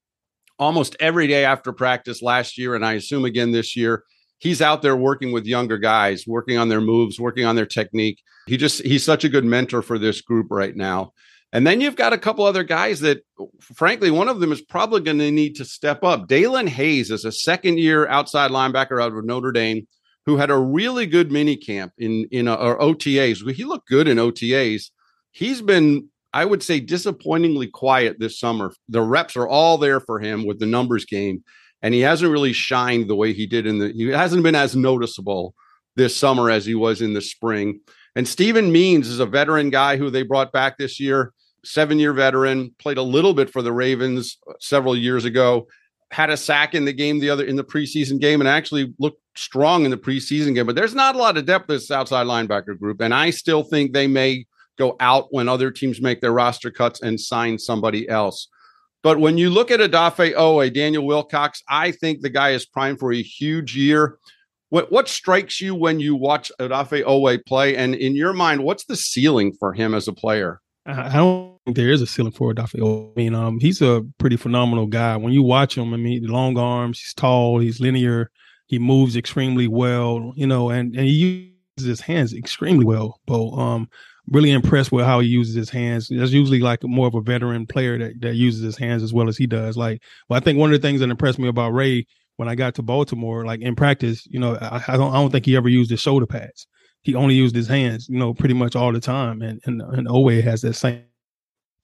almost 0.59 0.95
every 1.01 1.27
day 1.27 1.45
after 1.45 1.73
practice 1.73 2.23
last 2.23 2.57
year, 2.57 2.75
and 2.77 2.87
I 2.87 2.93
assume 2.93 3.25
again 3.25 3.51
this 3.51 3.77
year. 3.77 4.05
He's 4.41 4.61
out 4.63 4.83
there 4.83 4.97
working 4.97 5.33
with 5.33 5.47
younger 5.47 5.79
guys, 5.79 6.27
working 6.27 6.59
on 6.59 6.69
their 6.69 6.81
moves, 6.81 7.21
working 7.21 7.45
on 7.45 7.57
their 7.57 7.67
technique. 7.67 8.21
He 8.47 8.57
just 8.57 8.83
he's 8.83 9.05
such 9.05 9.23
a 9.23 9.29
good 9.29 9.45
mentor 9.45 9.83
for 9.83 9.99
this 9.99 10.23
group 10.23 10.49
right 10.51 10.75
now. 10.75 11.13
And 11.53 11.67
then 11.67 11.81
you've 11.81 11.97
got 11.97 12.13
a 12.13 12.19
couple 12.19 12.45
other 12.45 12.63
guys 12.63 13.01
that, 13.01 13.25
frankly, 13.61 14.11
one 14.11 14.29
of 14.29 14.41
them 14.41 14.53
is 14.53 14.61
probably 14.63 15.01
going 15.01 15.19
to 15.19 15.31
need 15.31 15.57
to 15.57 15.65
step 15.65 16.05
up. 16.05 16.29
Daelin 16.29 16.69
Hayes 16.69 17.11
is 17.11 17.25
a 17.25 17.33
second 17.33 17.79
year 17.79 18.07
outside 18.09 18.51
linebacker 18.51 19.03
out 19.03 19.13
of 19.13 19.25
Notre 19.25 19.53
Dame 19.53 19.87
who 20.27 20.37
had 20.37 20.51
a 20.51 20.57
really 20.57 21.07
good 21.07 21.33
mini 21.33 21.57
camp 21.57 21.93
in 21.99 22.27
in 22.31 22.49
a, 22.49 22.55
or 22.55 22.79
OTAs. 22.79 23.51
He 23.53 23.65
looked 23.65 23.89
good 23.89 24.09
in 24.09 24.19
OTAs. 24.19 24.91
He's 25.33 25.61
been, 25.61 26.09
I 26.33 26.45
would 26.45 26.63
say, 26.63 26.81
disappointingly 26.81 27.67
quiet 27.67 28.19
this 28.19 28.39
summer. 28.39 28.73
The 28.89 29.03
reps 29.03 29.37
are 29.37 29.49
all 29.49 29.77
there 29.79 30.01
for 30.01 30.19
him 30.19 30.47
with 30.47 30.61
the 30.61 30.67
numbers 30.67 31.05
game, 31.05 31.45
and 31.83 31.95
he 31.95 32.01
hasn't 32.01 32.31
really 32.31 32.53
shined 32.53 33.09
the 33.09 33.17
way 33.17 33.33
he 33.33 33.47
did 33.47 33.67
in 33.67 33.79
the. 33.79 33.93
He 33.93 34.09
hasn't 34.09 34.43
been 34.43 34.55
as 34.55 34.77
noticeable 34.77 35.55
this 35.97 36.17
summer 36.17 36.51
as 36.51 36.67
he 36.67 36.75
was 36.75 37.03
in 37.03 37.15
the 37.15 37.21
spring. 37.21 37.81
And 38.17 38.27
Stephen 38.27 38.73
Means 38.73 39.09
is 39.09 39.21
a 39.21 39.27
veteran 39.27 39.71
guy 39.71 39.97
who 39.97 40.11
they 40.11 40.23
brought 40.23 40.53
back 40.53 40.79
this 40.79 40.99
year, 40.99 41.33
seven 41.65 41.99
year 41.99 42.13
veteran, 42.13 42.75
played 42.79 42.99
a 42.99 43.03
little 43.03 43.35
bit 43.35 43.51
for 43.51 43.63
the 43.63 43.73
Ravens 43.73 44.39
uh, 44.49 44.55
several 44.61 44.97
years 44.97 45.25
ago 45.25 45.67
had 46.11 46.31
a 46.31 46.37
sack 46.37 46.75
in 46.75 46.85
the 46.85 46.93
game 46.93 47.21
the 47.21 47.31
other 47.31 47.45
in 47.45 47.57
the 47.57 47.65
preseason 47.65 48.21
game 48.21 48.41
and 48.41 48.49
actually 48.49 48.93
looked 48.99 49.21
strong 49.37 49.85
in 49.85 49.91
the 49.91 49.97
preseason 49.97 50.55
game. 50.55 50.67
But 50.67 50.75
there's 50.75 50.95
not 50.95 51.15
a 51.15 51.19
lot 51.19 51.37
of 51.37 51.47
depth 51.47 51.69
this 51.69 51.91
outside 51.91 52.27
linebacker 52.27 52.79
group, 52.79 53.01
and 53.01 53.15
I 53.15 53.31
still 53.31 53.63
think 53.63 53.93
they 53.93 54.07
may 54.07 54.47
go 54.77 54.97
out 55.01 55.29
when 55.31 55.49
other 55.49 55.71
teams 55.71 56.01
make 56.01 56.21
their 56.21 56.33
roster 56.33 56.71
cuts 56.71 57.03
and 57.03 57.21
sign 57.21 57.59
somebody 57.59 58.09
else. 58.09 58.49
But 59.03 59.19
when 59.19 59.39
you 59.39 59.51
look 59.51 59.71
at 59.71 59.81
Odafe 59.81 60.35
Oweh, 60.35 60.73
Daniel 60.73 61.07
Wilcox, 61.07 61.63
I 61.69 61.91
think 61.93 62.21
the 62.21 62.29
guy 62.29 62.51
is 62.51 62.67
primed 62.67 62.99
for 62.99 63.13
a 63.13 63.23
huge 63.23 63.77
year. 63.77 64.19
What 64.69 64.93
what 64.93 65.09
strikes 65.09 65.61
you 65.61 65.75
when 65.75 66.01
you 66.01 66.15
watch 66.15 66.53
Odafe 66.61 67.05
Oweh 67.05 67.45
play? 67.47 67.77
And 67.77 67.95
in 67.95 68.15
your 68.15 68.33
mind, 68.33 68.63
what's 68.63 68.85
the 68.85 68.97
ceiling 68.97 69.53
for 69.59 69.73
him 69.73 69.95
as 69.95 70.07
a 70.07 70.13
player? 70.13 70.61
I 70.87 71.17
don't 71.17 71.59
think 71.65 71.77
there 71.77 71.91
is 71.91 72.03
a 72.03 72.07
ceiling 72.07 72.33
for 72.33 72.53
Odafe. 72.53 72.79
I 72.79 73.13
mean, 73.17 73.35
um, 73.35 73.59
he's 73.59 73.83
a 73.83 74.05
pretty 74.19 74.37
phenomenal 74.37 74.87
guy. 74.87 75.17
When 75.17 75.33
you 75.33 75.43
watch 75.43 75.77
him, 75.77 75.93
I 75.95 75.97
mean, 75.97 76.25
long 76.27 76.57
arms, 76.57 77.01
he's 77.01 77.15
tall, 77.15 77.59
he's 77.59 77.81
linear, 77.81 78.31
he 78.67 78.79
moves 78.79 79.17
extremely 79.17 79.69
well, 79.69 80.33
you 80.37 80.47
know, 80.47 80.71
and, 80.71 80.95
and 80.95 81.07
he 81.07 81.55
uses 81.77 81.89
his 81.89 82.01
hands 82.01 82.33
extremely 82.33 82.85
well. 82.85 83.21
But 83.27 83.51
um, 83.53 83.89
really 84.31 84.51
impressed 84.51 84.93
with 84.93 85.05
how 85.05 85.21
he 85.21 85.29
uses 85.29 85.55
his 85.55 85.71
hands. 85.71 86.09
That's 86.09 86.33
usually 86.33 86.61
like 86.61 86.83
more 86.85 87.07
of 87.07 87.15
a 87.15 87.21
veteran 87.21 87.67
player 87.67 87.99
that, 87.99 88.21
that 88.21 88.35
uses 88.35 88.63
his 88.63 88.77
hands 88.77 89.03
as 89.03 89.13
well 89.13 89.29
as 89.29 89.37
he 89.37 89.47
does. 89.47 89.77
Like, 89.77 90.03
well, 90.29 90.39
I 90.39 90.41
think 90.41 90.59
one 90.59 90.73
of 90.73 90.81
the 90.81 90.87
things 90.87 91.01
that 91.01 91.11
impressed 91.11 91.39
me 91.39 91.49
about 91.49 91.75
Ray 91.75 92.07
when 92.37 92.49
I 92.49 92.55
got 92.55 92.75
to 92.77 92.83
Baltimore, 92.83 93.45
like 93.45 93.61
in 93.61 93.77
practice, 93.77 94.27
you 94.27 94.39
know, 94.39 94.57
I, 94.57 94.83
I 94.89 94.97
don't 94.97 95.13
I 95.13 95.17
don't 95.17 95.31
think 95.31 95.47
he 95.47 95.57
ever 95.57 95.69
used 95.69 95.91
his 95.91 96.01
shoulder 96.01 96.27
pads 96.27 96.67
he 97.03 97.15
only 97.15 97.35
used 97.35 97.55
his 97.55 97.69
hands, 97.69 98.09
you 98.09 98.19
know, 98.19 98.35
pretty 98.35 98.55
much 98.55 98.77
all 98.77 98.93
the 98.93 99.01
time. 99.01 99.43
And 99.43 99.61
and, 99.65 99.81
and 99.81 100.07
Oweh 100.07 100.43
has 100.43 100.63
that 100.63 100.75
same 100.75 101.03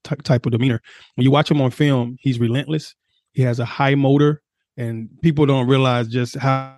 t- 0.05 0.17
type 0.17 0.47
of 0.47 0.53
demeanor. 0.53 0.83
When 1.15 1.25
you 1.25 1.31
watch 1.31 1.51
him 1.51 1.61
on 1.61 1.71
film, 1.71 2.17
he's 2.21 2.39
relentless. 2.39 2.95
He 3.33 3.43
has 3.43 3.59
a 3.59 3.65
high 3.65 3.95
motor, 3.95 4.43
and 4.77 5.09
people 5.23 5.47
don't 5.47 5.67
realize 5.67 6.09
just 6.09 6.37
how 6.37 6.77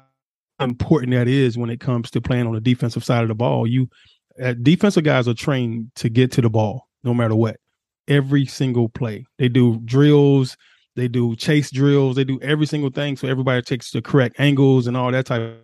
important 0.61 1.13
that 1.13 1.29
is 1.29 1.57
when 1.57 1.71
it 1.71 1.81
comes 1.81 2.11
to 2.11 2.21
playing 2.21 2.47
on 2.47 2.55
the 2.55 2.61
defensive 2.61 3.05
side 3.05 3.23
of 3.23 3.29
the 3.29 3.35
ball. 3.35 3.67
You 3.67 3.89
uh, 4.43 4.55
defensive 4.63 5.05
guys 5.05 5.29
are 5.29 5.35
trained 5.35 5.91
to 5.97 6.09
get 6.09 6.33
to 6.33 6.41
the 6.41 6.51
ball 6.51 6.89
no 7.05 7.15
matter 7.15 7.35
what. 7.35 7.59
Every 8.07 8.47
single 8.47 8.89
play, 8.89 9.27
they 9.39 9.49
do 9.49 9.81
drills, 9.85 10.57
they 10.97 11.09
do 11.09 11.37
chase 11.37 11.71
drills, 11.71 12.17
they 12.17 12.25
do 12.25 12.41
every 12.41 12.67
single 12.67 12.91
thing 12.91 13.17
so 13.17 13.29
everybody 13.29 13.63
takes 13.63 13.91
the 13.91 14.03
correct 14.03 14.41
angles 14.41 14.87
and 14.87 14.97
all 14.97 15.13
that 15.13 15.27
type. 15.27 15.43
Of, 15.43 15.55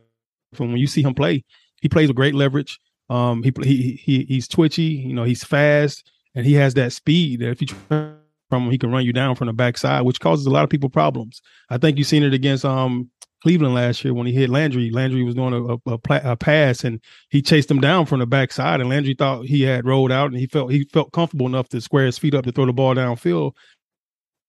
from 0.56 0.68
when 0.68 0.78
you 0.78 0.86
see 0.86 1.02
him 1.02 1.14
play, 1.14 1.42
he 1.80 1.88
plays 1.88 2.08
with 2.08 2.16
great 2.16 2.34
leverage. 2.34 2.78
Um, 3.10 3.42
he 3.42 3.52
he 3.62 4.00
he 4.02 4.24
he's 4.24 4.46
twitchy. 4.46 4.82
You 4.82 5.14
know, 5.14 5.24
he's 5.24 5.42
fast, 5.42 6.10
and 6.34 6.46
he 6.46 6.54
has 6.54 6.74
that 6.74 6.92
speed 6.92 7.40
that 7.40 7.50
if 7.50 7.60
you 7.60 7.68
from 7.88 8.18
him, 8.50 8.70
he 8.70 8.78
can 8.78 8.92
run 8.92 9.04
you 9.04 9.12
down 9.12 9.34
from 9.34 9.48
the 9.48 9.52
backside, 9.52 10.04
which 10.04 10.20
causes 10.20 10.46
a 10.46 10.50
lot 10.50 10.64
of 10.64 10.70
people 10.70 10.88
problems. 10.88 11.42
I 11.70 11.78
think 11.78 11.98
you've 11.98 12.06
seen 12.06 12.22
it 12.22 12.34
against 12.34 12.64
um 12.64 13.10
Cleveland 13.44 13.74
last 13.74 14.02
year 14.02 14.14
when 14.14 14.26
he 14.26 14.32
hit 14.32 14.48
Landry. 14.48 14.88
Landry 14.88 15.22
was 15.22 15.34
doing 15.34 15.52
a, 15.52 15.74
a, 15.74 15.78
a, 15.94 16.32
a, 16.32 16.36
pass 16.36 16.82
and 16.82 16.98
he 17.28 17.42
chased 17.42 17.70
him 17.70 17.78
down 17.78 18.06
from 18.06 18.20
the 18.20 18.26
backside, 18.26 18.80
and 18.80 18.88
Landry 18.88 19.12
thought 19.12 19.44
he 19.44 19.60
had 19.60 19.84
rolled 19.84 20.10
out 20.10 20.30
and 20.30 20.40
he 20.40 20.46
felt 20.46 20.72
he 20.72 20.84
felt 20.94 21.12
comfortable 21.12 21.44
enough 21.44 21.68
to 21.68 21.80
square 21.82 22.06
his 22.06 22.16
feet 22.16 22.34
up 22.34 22.46
to 22.46 22.52
throw 22.52 22.64
the 22.64 22.72
ball 22.72 22.94
downfield. 22.94 23.52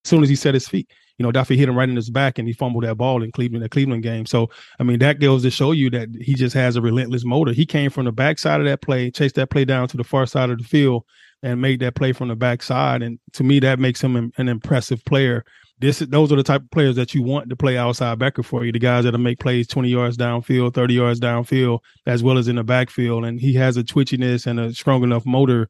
As 0.05 0.09
soon 0.09 0.23
as 0.23 0.29
he 0.29 0.35
set 0.37 0.53
his 0.53 0.69
feet, 0.69 0.89
you 1.17 1.23
know, 1.23 1.31
Duffy 1.33 1.57
hit 1.57 1.67
him 1.67 1.77
right 1.77 1.89
in 1.89 1.95
his 1.97 2.09
back 2.09 2.39
and 2.39 2.47
he 2.47 2.53
fumbled 2.53 2.85
that 2.85 2.95
ball 2.95 3.21
in 3.21 3.33
Cleveland, 3.33 3.65
the 3.65 3.69
Cleveland 3.69 4.01
game. 4.01 4.25
So, 4.25 4.49
I 4.79 4.83
mean, 4.83 4.99
that 4.99 5.19
goes 5.19 5.41
to 5.41 5.51
show 5.51 5.73
you 5.73 5.89
that 5.89 6.07
he 6.21 6.33
just 6.33 6.53
has 6.55 6.77
a 6.77 6.81
relentless 6.81 7.25
motor. 7.25 7.51
He 7.51 7.65
came 7.65 7.89
from 7.89 8.05
the 8.05 8.13
backside 8.13 8.61
of 8.61 8.65
that 8.65 8.81
play, 8.81 9.11
chased 9.11 9.35
that 9.35 9.49
play 9.49 9.65
down 9.65 9.89
to 9.89 9.97
the 9.97 10.05
far 10.05 10.25
side 10.25 10.51
of 10.51 10.59
the 10.59 10.63
field, 10.63 11.03
and 11.43 11.61
made 11.61 11.81
that 11.81 11.95
play 11.95 12.13
from 12.13 12.29
the 12.29 12.35
backside. 12.37 13.03
And 13.03 13.19
to 13.33 13.43
me, 13.43 13.59
that 13.59 13.77
makes 13.77 14.01
him 14.01 14.15
an, 14.15 14.31
an 14.37 14.47
impressive 14.47 15.03
player 15.03 15.43
this 15.79 15.99
those 15.99 16.31
are 16.31 16.37
the 16.37 16.43
type 16.43 16.61
of 16.61 16.71
players 16.71 16.95
that 16.95 17.13
you 17.13 17.21
want 17.21 17.49
to 17.49 17.55
play 17.55 17.77
outside 17.77 18.17
backer 18.17 18.43
for 18.43 18.63
you. 18.63 18.71
The 18.71 18.79
guys 18.79 19.03
that'll 19.03 19.19
make 19.19 19.39
plays 19.39 19.67
20 19.67 19.89
yards 19.89 20.17
downfield, 20.17 20.73
30 20.73 20.93
yards 20.93 21.19
downfield, 21.19 21.79
as 22.05 22.23
well 22.23 22.37
as 22.37 22.47
in 22.47 22.55
the 22.55 22.63
backfield. 22.63 23.25
And 23.25 23.39
he 23.39 23.53
has 23.55 23.75
a 23.75 23.83
twitchiness 23.83 24.47
and 24.47 24.59
a 24.59 24.73
strong 24.73 25.03
enough 25.03 25.25
motor, 25.25 25.67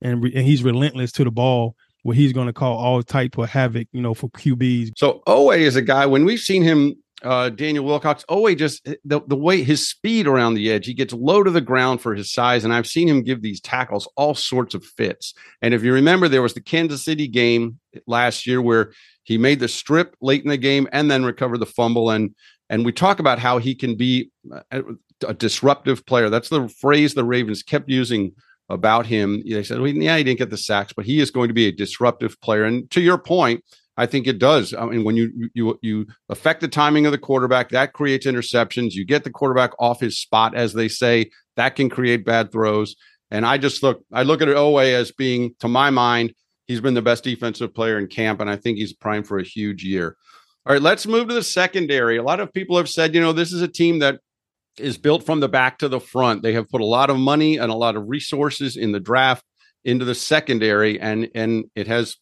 and, 0.00 0.22
re- 0.22 0.32
and 0.34 0.46
he's 0.46 0.62
relentless 0.62 1.10
to 1.12 1.24
the 1.24 1.30
ball 1.30 1.74
where 2.02 2.14
he's 2.14 2.32
going 2.32 2.46
to 2.46 2.52
call 2.52 2.76
all 2.76 3.02
type 3.02 3.36
of 3.36 3.50
havoc, 3.50 3.88
you 3.92 4.00
know, 4.00 4.14
for 4.14 4.28
QBs. 4.30 4.92
So 4.96 5.22
Oweh 5.26 5.58
is 5.58 5.76
a 5.76 5.82
guy 5.82 6.06
when 6.06 6.24
we've 6.24 6.38
seen 6.38 6.62
him, 6.62 6.94
uh, 7.24 7.48
Daniel 7.48 7.84
Wilcox. 7.84 8.24
Oweh 8.30 8.56
just 8.56 8.84
the 9.04 9.20
the 9.26 9.36
way 9.36 9.64
his 9.64 9.88
speed 9.88 10.28
around 10.28 10.54
the 10.54 10.70
edge, 10.70 10.86
he 10.86 10.94
gets 10.94 11.12
low 11.12 11.42
to 11.42 11.50
the 11.50 11.60
ground 11.60 12.00
for 12.00 12.14
his 12.14 12.32
size, 12.32 12.64
and 12.64 12.72
I've 12.72 12.86
seen 12.86 13.08
him 13.08 13.24
give 13.24 13.42
these 13.42 13.60
tackles 13.60 14.08
all 14.16 14.34
sorts 14.34 14.74
of 14.74 14.84
fits. 14.84 15.34
And 15.60 15.74
if 15.74 15.82
you 15.82 15.92
remember, 15.92 16.28
there 16.28 16.42
was 16.42 16.54
the 16.54 16.60
Kansas 16.60 17.04
City 17.04 17.26
game 17.26 17.80
last 18.06 18.46
year 18.46 18.62
where 18.62 18.92
he 19.28 19.36
made 19.36 19.60
the 19.60 19.68
strip 19.68 20.16
late 20.22 20.42
in 20.42 20.48
the 20.48 20.56
game 20.56 20.88
and 20.90 21.10
then 21.10 21.22
recovered 21.22 21.58
the 21.58 21.66
fumble. 21.66 22.08
And 22.08 22.34
and 22.70 22.82
we 22.82 22.92
talk 22.92 23.18
about 23.18 23.38
how 23.38 23.58
he 23.58 23.74
can 23.74 23.94
be 23.94 24.30
a, 24.70 24.82
a 25.26 25.34
disruptive 25.34 26.06
player. 26.06 26.30
That's 26.30 26.48
the 26.48 26.66
phrase 26.66 27.12
the 27.12 27.24
Ravens 27.24 27.62
kept 27.62 27.90
using 27.90 28.32
about 28.70 29.04
him. 29.04 29.42
They 29.46 29.62
said, 29.62 29.80
well, 29.80 29.88
yeah, 29.88 30.16
he 30.16 30.24
didn't 30.24 30.38
get 30.38 30.48
the 30.48 30.56
sacks, 30.56 30.94
but 30.94 31.04
he 31.04 31.20
is 31.20 31.30
going 31.30 31.48
to 31.48 31.54
be 31.54 31.66
a 31.66 31.72
disruptive 31.72 32.40
player. 32.40 32.64
And 32.64 32.90
to 32.90 33.02
your 33.02 33.18
point, 33.18 33.62
I 33.98 34.06
think 34.06 34.26
it 34.26 34.38
does. 34.38 34.72
I 34.72 34.86
mean, 34.86 35.04
when 35.04 35.16
you 35.16 35.50
you 35.52 35.78
you 35.82 36.06
affect 36.30 36.62
the 36.62 36.68
timing 36.68 37.04
of 37.04 37.12
the 37.12 37.18
quarterback, 37.18 37.68
that 37.68 37.92
creates 37.92 38.26
interceptions. 38.26 38.92
You 38.94 39.04
get 39.04 39.24
the 39.24 39.30
quarterback 39.30 39.72
off 39.78 40.00
his 40.00 40.18
spot, 40.18 40.54
as 40.54 40.72
they 40.72 40.88
say, 40.88 41.30
that 41.56 41.76
can 41.76 41.90
create 41.90 42.24
bad 42.24 42.50
throws. 42.50 42.96
And 43.30 43.44
I 43.44 43.58
just 43.58 43.82
look, 43.82 44.02
I 44.10 44.22
look 44.22 44.40
at 44.40 44.48
Oweh 44.48 44.94
as 44.94 45.12
being, 45.12 45.54
to 45.60 45.68
my 45.68 45.90
mind, 45.90 46.32
He's 46.68 46.82
been 46.82 46.94
the 46.94 47.02
best 47.02 47.24
defensive 47.24 47.74
player 47.74 47.98
in 47.98 48.06
camp, 48.06 48.40
and 48.40 48.48
I 48.48 48.56
think 48.56 48.76
he's 48.76 48.92
primed 48.92 49.26
for 49.26 49.38
a 49.38 49.44
huge 49.44 49.82
year. 49.82 50.16
All 50.66 50.74
right, 50.74 50.82
let's 50.82 51.06
move 51.06 51.28
to 51.28 51.34
the 51.34 51.42
secondary. 51.42 52.18
A 52.18 52.22
lot 52.22 52.40
of 52.40 52.52
people 52.52 52.76
have 52.76 52.90
said, 52.90 53.14
you 53.14 53.22
know, 53.22 53.32
this 53.32 53.52
is 53.52 53.62
a 53.62 53.68
team 53.68 54.00
that 54.00 54.20
is 54.78 54.98
built 54.98 55.24
from 55.24 55.40
the 55.40 55.48
back 55.48 55.78
to 55.78 55.88
the 55.88 55.98
front. 55.98 56.42
They 56.42 56.52
have 56.52 56.68
put 56.68 56.82
a 56.82 56.86
lot 56.86 57.08
of 57.08 57.16
money 57.16 57.56
and 57.56 57.72
a 57.72 57.76
lot 57.76 57.96
of 57.96 58.08
resources 58.08 58.76
in 58.76 58.92
the 58.92 59.00
draft 59.00 59.44
into 59.84 60.04
the 60.04 60.14
secondary, 60.14 61.00
and 61.00 61.30
and 61.34 61.64
it 61.74 61.86
has 61.86 62.16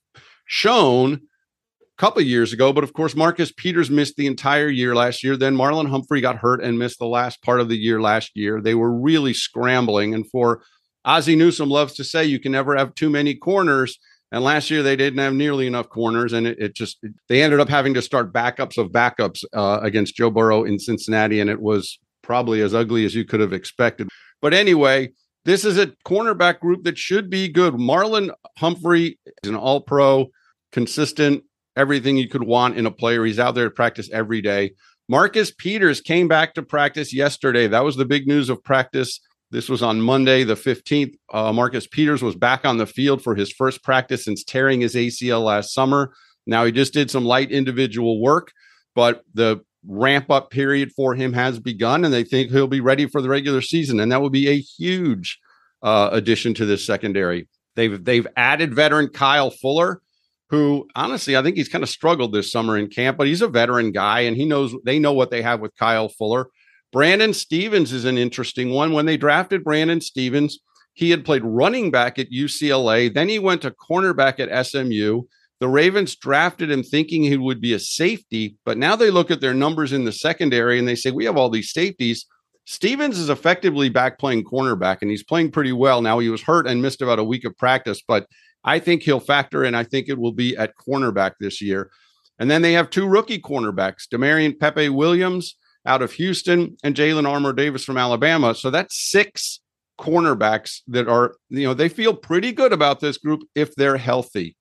shown 0.44 1.14
a 1.14 1.98
couple 1.98 2.22
years 2.22 2.52
ago. 2.52 2.72
But 2.72 2.84
of 2.84 2.92
course, 2.92 3.16
Marcus 3.16 3.50
Peters 3.50 3.90
missed 3.90 4.14
the 4.16 4.28
entire 4.28 4.68
year 4.68 4.94
last 4.94 5.24
year. 5.24 5.36
Then 5.36 5.56
Marlon 5.56 5.88
Humphrey 5.90 6.20
got 6.20 6.36
hurt 6.36 6.62
and 6.62 6.78
missed 6.78 7.00
the 7.00 7.06
last 7.06 7.42
part 7.42 7.60
of 7.60 7.68
the 7.68 7.76
year 7.76 8.00
last 8.00 8.32
year. 8.36 8.60
They 8.60 8.76
were 8.76 8.92
really 8.92 9.34
scrambling, 9.34 10.14
and 10.14 10.30
for 10.30 10.62
Ozzie 11.04 11.36
Newsome 11.36 11.68
loves 11.68 11.94
to 11.94 12.04
say, 12.04 12.24
you 12.24 12.40
can 12.40 12.52
never 12.52 12.76
have 12.76 12.94
too 12.94 13.10
many 13.10 13.34
corners. 13.34 13.98
And 14.32 14.42
last 14.42 14.70
year 14.70 14.82
they 14.82 14.96
didn't 14.96 15.20
have 15.20 15.34
nearly 15.34 15.66
enough 15.66 15.88
corners, 15.88 16.32
and 16.32 16.46
it, 16.46 16.58
it 16.58 16.74
just 16.74 16.98
they 17.28 17.42
ended 17.42 17.60
up 17.60 17.68
having 17.68 17.94
to 17.94 18.02
start 18.02 18.32
backups 18.32 18.76
of 18.76 18.90
backups 18.90 19.44
uh, 19.52 19.80
against 19.82 20.16
Joe 20.16 20.30
Burrow 20.30 20.64
in 20.64 20.78
Cincinnati, 20.78 21.40
and 21.40 21.48
it 21.48 21.60
was 21.60 21.98
probably 22.22 22.60
as 22.60 22.74
ugly 22.74 23.04
as 23.04 23.14
you 23.14 23.24
could 23.24 23.40
have 23.40 23.52
expected. 23.52 24.08
But 24.42 24.52
anyway, 24.52 25.12
this 25.44 25.64
is 25.64 25.78
a 25.78 25.92
cornerback 26.04 26.58
group 26.58 26.82
that 26.84 26.98
should 26.98 27.30
be 27.30 27.48
good. 27.48 27.74
Marlon 27.74 28.30
Humphrey 28.58 29.18
is 29.44 29.50
an 29.50 29.54
All 29.54 29.80
Pro, 29.80 30.26
consistent, 30.72 31.44
everything 31.76 32.16
you 32.16 32.28
could 32.28 32.42
want 32.42 32.76
in 32.76 32.84
a 32.84 32.90
player. 32.90 33.24
He's 33.24 33.38
out 33.38 33.54
there 33.54 33.68
to 33.68 33.70
practice 33.70 34.10
every 34.12 34.42
day. 34.42 34.72
Marcus 35.08 35.52
Peters 35.52 36.00
came 36.00 36.26
back 36.26 36.54
to 36.54 36.62
practice 36.62 37.14
yesterday. 37.14 37.68
That 37.68 37.84
was 37.84 37.94
the 37.94 38.04
big 38.04 38.26
news 38.26 38.50
of 38.50 38.64
practice 38.64 39.20
this 39.50 39.68
was 39.68 39.82
on 39.82 40.00
Monday, 40.00 40.44
the 40.44 40.54
15th. 40.54 41.14
Uh, 41.32 41.52
Marcus 41.52 41.86
Peters 41.86 42.22
was 42.22 42.34
back 42.34 42.64
on 42.64 42.78
the 42.78 42.86
field 42.86 43.22
for 43.22 43.34
his 43.34 43.52
first 43.52 43.82
practice 43.82 44.24
since 44.24 44.42
tearing 44.42 44.80
his 44.80 44.94
ACL 44.94 45.44
last 45.44 45.72
summer. 45.72 46.12
Now, 46.46 46.64
he 46.64 46.72
just 46.72 46.92
did 46.92 47.10
some 47.10 47.24
light 47.24 47.50
individual 47.50 48.20
work, 48.20 48.52
but 48.94 49.22
the 49.34 49.64
ramp 49.86 50.30
up 50.30 50.50
period 50.50 50.92
for 50.92 51.14
him 51.14 51.32
has 51.32 51.60
begun, 51.60 52.04
and 52.04 52.12
they 52.12 52.24
think 52.24 52.50
he'll 52.50 52.66
be 52.66 52.80
ready 52.80 53.06
for 53.06 53.22
the 53.22 53.28
regular 53.28 53.60
season. 53.60 54.00
And 54.00 54.10
that 54.10 54.20
will 54.20 54.30
be 54.30 54.48
a 54.48 54.58
huge 54.58 55.38
uh, 55.82 56.10
addition 56.12 56.54
to 56.54 56.66
this 56.66 56.84
secondary. 56.84 57.48
They've 57.76 58.02
they've 58.02 58.26
added 58.36 58.74
veteran 58.74 59.08
Kyle 59.08 59.50
Fuller, 59.50 60.00
who 60.48 60.88
honestly 60.96 61.36
I 61.36 61.42
think 61.42 61.56
he's 61.56 61.68
kind 61.68 61.84
of 61.84 61.90
struggled 61.90 62.32
this 62.32 62.50
summer 62.50 62.76
in 62.76 62.88
camp, 62.88 63.18
but 63.18 63.26
he's 63.26 63.42
a 63.42 63.48
veteran 63.48 63.92
guy, 63.92 64.20
and 64.20 64.36
he 64.36 64.44
knows 64.44 64.74
they 64.84 64.98
know 64.98 65.12
what 65.12 65.30
they 65.30 65.42
have 65.42 65.60
with 65.60 65.76
Kyle 65.76 66.08
Fuller. 66.08 66.48
Brandon 66.96 67.34
Stephens 67.34 67.92
is 67.92 68.06
an 68.06 68.16
interesting 68.16 68.70
one. 68.70 68.92
When 68.94 69.04
they 69.04 69.18
drafted 69.18 69.62
Brandon 69.62 70.00
Stephens, 70.00 70.60
he 70.94 71.10
had 71.10 71.26
played 71.26 71.44
running 71.44 71.90
back 71.90 72.18
at 72.18 72.30
UCLA. 72.30 73.12
Then 73.12 73.28
he 73.28 73.38
went 73.38 73.60
to 73.60 73.70
cornerback 73.70 74.40
at 74.40 74.66
SMU. 74.66 75.24
The 75.60 75.68
Ravens 75.68 76.16
drafted 76.16 76.70
him 76.70 76.82
thinking 76.82 77.22
he 77.22 77.36
would 77.36 77.60
be 77.60 77.74
a 77.74 77.78
safety, 77.78 78.56
but 78.64 78.78
now 78.78 78.96
they 78.96 79.10
look 79.10 79.30
at 79.30 79.42
their 79.42 79.52
numbers 79.52 79.92
in 79.92 80.06
the 80.06 80.10
secondary 80.10 80.78
and 80.78 80.88
they 80.88 80.94
say, 80.94 81.10
We 81.10 81.26
have 81.26 81.36
all 81.36 81.50
these 81.50 81.70
safeties. 81.70 82.24
Stephens 82.64 83.18
is 83.18 83.28
effectively 83.28 83.90
back 83.90 84.18
playing 84.18 84.44
cornerback 84.44 85.02
and 85.02 85.10
he's 85.10 85.22
playing 85.22 85.50
pretty 85.50 85.72
well. 85.72 86.00
Now 86.00 86.18
he 86.18 86.30
was 86.30 86.40
hurt 86.40 86.66
and 86.66 86.80
missed 86.80 87.02
about 87.02 87.18
a 87.18 87.24
week 87.24 87.44
of 87.44 87.58
practice, 87.58 88.00
but 88.08 88.26
I 88.64 88.78
think 88.78 89.02
he'll 89.02 89.20
factor 89.20 89.64
in. 89.64 89.74
I 89.74 89.84
think 89.84 90.08
it 90.08 90.18
will 90.18 90.32
be 90.32 90.56
at 90.56 90.72
cornerback 90.78 91.32
this 91.40 91.60
year. 91.60 91.90
And 92.38 92.50
then 92.50 92.62
they 92.62 92.72
have 92.72 92.88
two 92.88 93.06
rookie 93.06 93.38
cornerbacks, 93.38 94.08
Damarion 94.10 94.58
Pepe 94.58 94.88
Williams 94.88 95.56
out 95.86 96.02
of 96.02 96.12
Houston 96.12 96.76
and 96.82 96.94
Jalyn 96.94 97.28
Armour-Davis 97.28 97.84
from 97.84 97.96
Alabama. 97.96 98.54
So 98.54 98.70
that's 98.70 99.10
six 99.10 99.60
cornerbacks 99.98 100.82
that 100.88 101.08
are, 101.08 101.36
you 101.48 101.66
know, 101.66 101.74
they 101.74 101.88
feel 101.88 102.14
pretty 102.14 102.52
good 102.52 102.72
about 102.72 103.00
this 103.00 103.16
group 103.16 103.42
if 103.54 103.74
they're 103.74 103.96
healthy. 103.96 104.56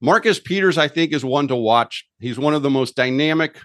Marcus 0.00 0.40
Peters, 0.40 0.78
I 0.78 0.88
think, 0.88 1.12
is 1.12 1.24
one 1.24 1.48
to 1.48 1.56
watch. 1.56 2.06
He's 2.20 2.38
one 2.38 2.54
of 2.54 2.62
the 2.62 2.70
most 2.70 2.96
dynamic 2.96 3.58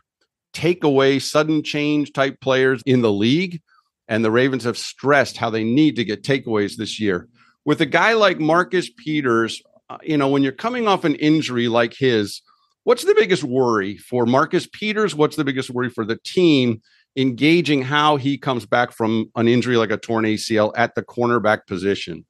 takeaway, 0.53 1.21
sudden 1.21 1.63
change 1.63 2.11
type 2.11 2.41
players 2.41 2.81
in 2.85 3.01
the 3.01 3.11
league. 3.11 3.61
And 4.07 4.23
the 4.23 4.31
Ravens 4.31 4.65
have 4.65 4.77
stressed 4.77 5.37
how 5.37 5.49
they 5.49 5.63
need 5.63 5.95
to 5.95 6.03
get 6.03 6.23
takeaways 6.23 6.75
this 6.75 6.99
year. 6.99 7.27
With 7.63 7.81
a 7.81 7.85
guy 7.85 8.13
like 8.13 8.39
Marcus 8.39 8.89
Peters, 8.89 9.63
uh, 9.89 9.97
you 10.03 10.17
know, 10.17 10.27
when 10.27 10.43
you're 10.43 10.51
coming 10.51 10.87
off 10.87 11.05
an 11.05 11.15
injury 11.15 11.67
like 11.67 11.93
his, 11.93 12.41
what's 12.85 13.03
the 13.03 13.13
biggest 13.13 13.43
worry 13.43 13.97
for 13.97 14.25
Marcus 14.25 14.65
Peters? 14.65 15.13
What's 15.13 15.35
the 15.35 15.43
biggest 15.43 15.69
worry 15.69 15.89
for 15.89 16.05
the 16.05 16.17
team? 16.23 16.81
engaging 17.15 17.81
how 17.81 18.17
he 18.17 18.37
comes 18.37 18.65
back 18.65 18.91
from 18.91 19.31
an 19.35 19.47
injury 19.47 19.77
like 19.77 19.91
a 19.91 19.97
torn 19.97 20.25
ACL 20.25 20.73
at 20.75 20.95
the 20.95 21.03
cornerback 21.03 21.65
position? 21.67 22.25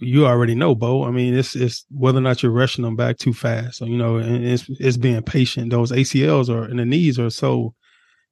You 0.00 0.26
already 0.26 0.56
know, 0.56 0.74
Bo. 0.74 1.04
I 1.04 1.12
mean, 1.12 1.34
it's 1.34 1.54
it's 1.54 1.84
whether 1.90 2.18
or 2.18 2.22
not 2.22 2.42
you're 2.42 2.50
rushing 2.50 2.82
them 2.84 2.96
back 2.96 3.18
too 3.18 3.32
fast. 3.32 3.78
So 3.78 3.84
you 3.84 3.96
know, 3.96 4.16
and 4.16 4.44
it's 4.44 4.66
it's 4.68 4.96
being 4.96 5.22
patient. 5.22 5.70
Those 5.70 5.92
ACLs 5.92 6.48
are 6.48 6.64
and 6.64 6.80
the 6.80 6.84
knees 6.84 7.16
are 7.18 7.30
so 7.30 7.74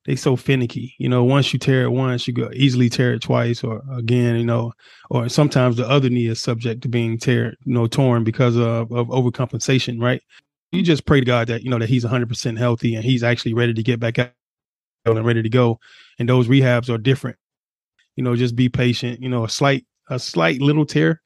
they 0.07 0.16
so 0.16 0.35
finicky. 0.35 0.97
You 0.99 1.09
know, 1.09 1.23
once 1.23 1.53
you 1.53 1.61
tear 1.61 1.85
it 1.85 1.92
once, 1.92 2.27
you 2.27 2.35
go 2.35 2.51
easily 2.53 2.88
tear 2.88 3.14
it 3.14 3.23
twice, 3.23 3.62
or 3.62 3.81
again, 3.92 4.37
you 4.37 4.45
know, 4.45 4.73
or 5.09 5.29
sometimes 5.29 5.77
the 5.77 5.88
other 5.88 6.11
knee 6.11 6.27
is 6.27 6.42
subject 6.42 6.83
to 6.83 6.88
being 6.88 7.16
tear, 7.16 7.55
you 7.64 7.75
know, 7.75 7.87
torn 7.87 8.25
because 8.25 8.57
of, 8.57 8.90
of 8.90 9.07
overcompensation, 9.09 10.03
right? 10.03 10.23
You 10.72 10.83
just 10.83 11.07
pray 11.07 11.20
to 11.20 11.26
God 11.26 11.48
that 11.48 11.62
you 11.62 11.70
know 11.70 11.79
that 11.79 11.88
he's 11.88 12.05
100 12.05 12.29
percent 12.29 12.59
healthy 12.59 12.94
and 12.94 13.05
he's 13.05 13.22
actually 13.22 13.55
ready 13.55 13.74
to 13.74 13.83
get 13.83 14.00
back 14.00 14.18
out 14.18 14.33
and 15.05 15.24
ready 15.24 15.42
to 15.42 15.48
go. 15.48 15.79
And 16.18 16.29
those 16.29 16.48
rehabs 16.48 16.88
are 16.88 16.98
different. 16.98 17.37
You 18.16 18.24
know, 18.24 18.35
just 18.37 18.57
be 18.57 18.68
patient. 18.68 19.20
You 19.22 19.29
know, 19.29 19.44
a 19.44 19.48
slight 19.48 19.87
a 20.11 20.18
slight 20.18 20.61
little 20.61 20.87
tear 20.87 21.22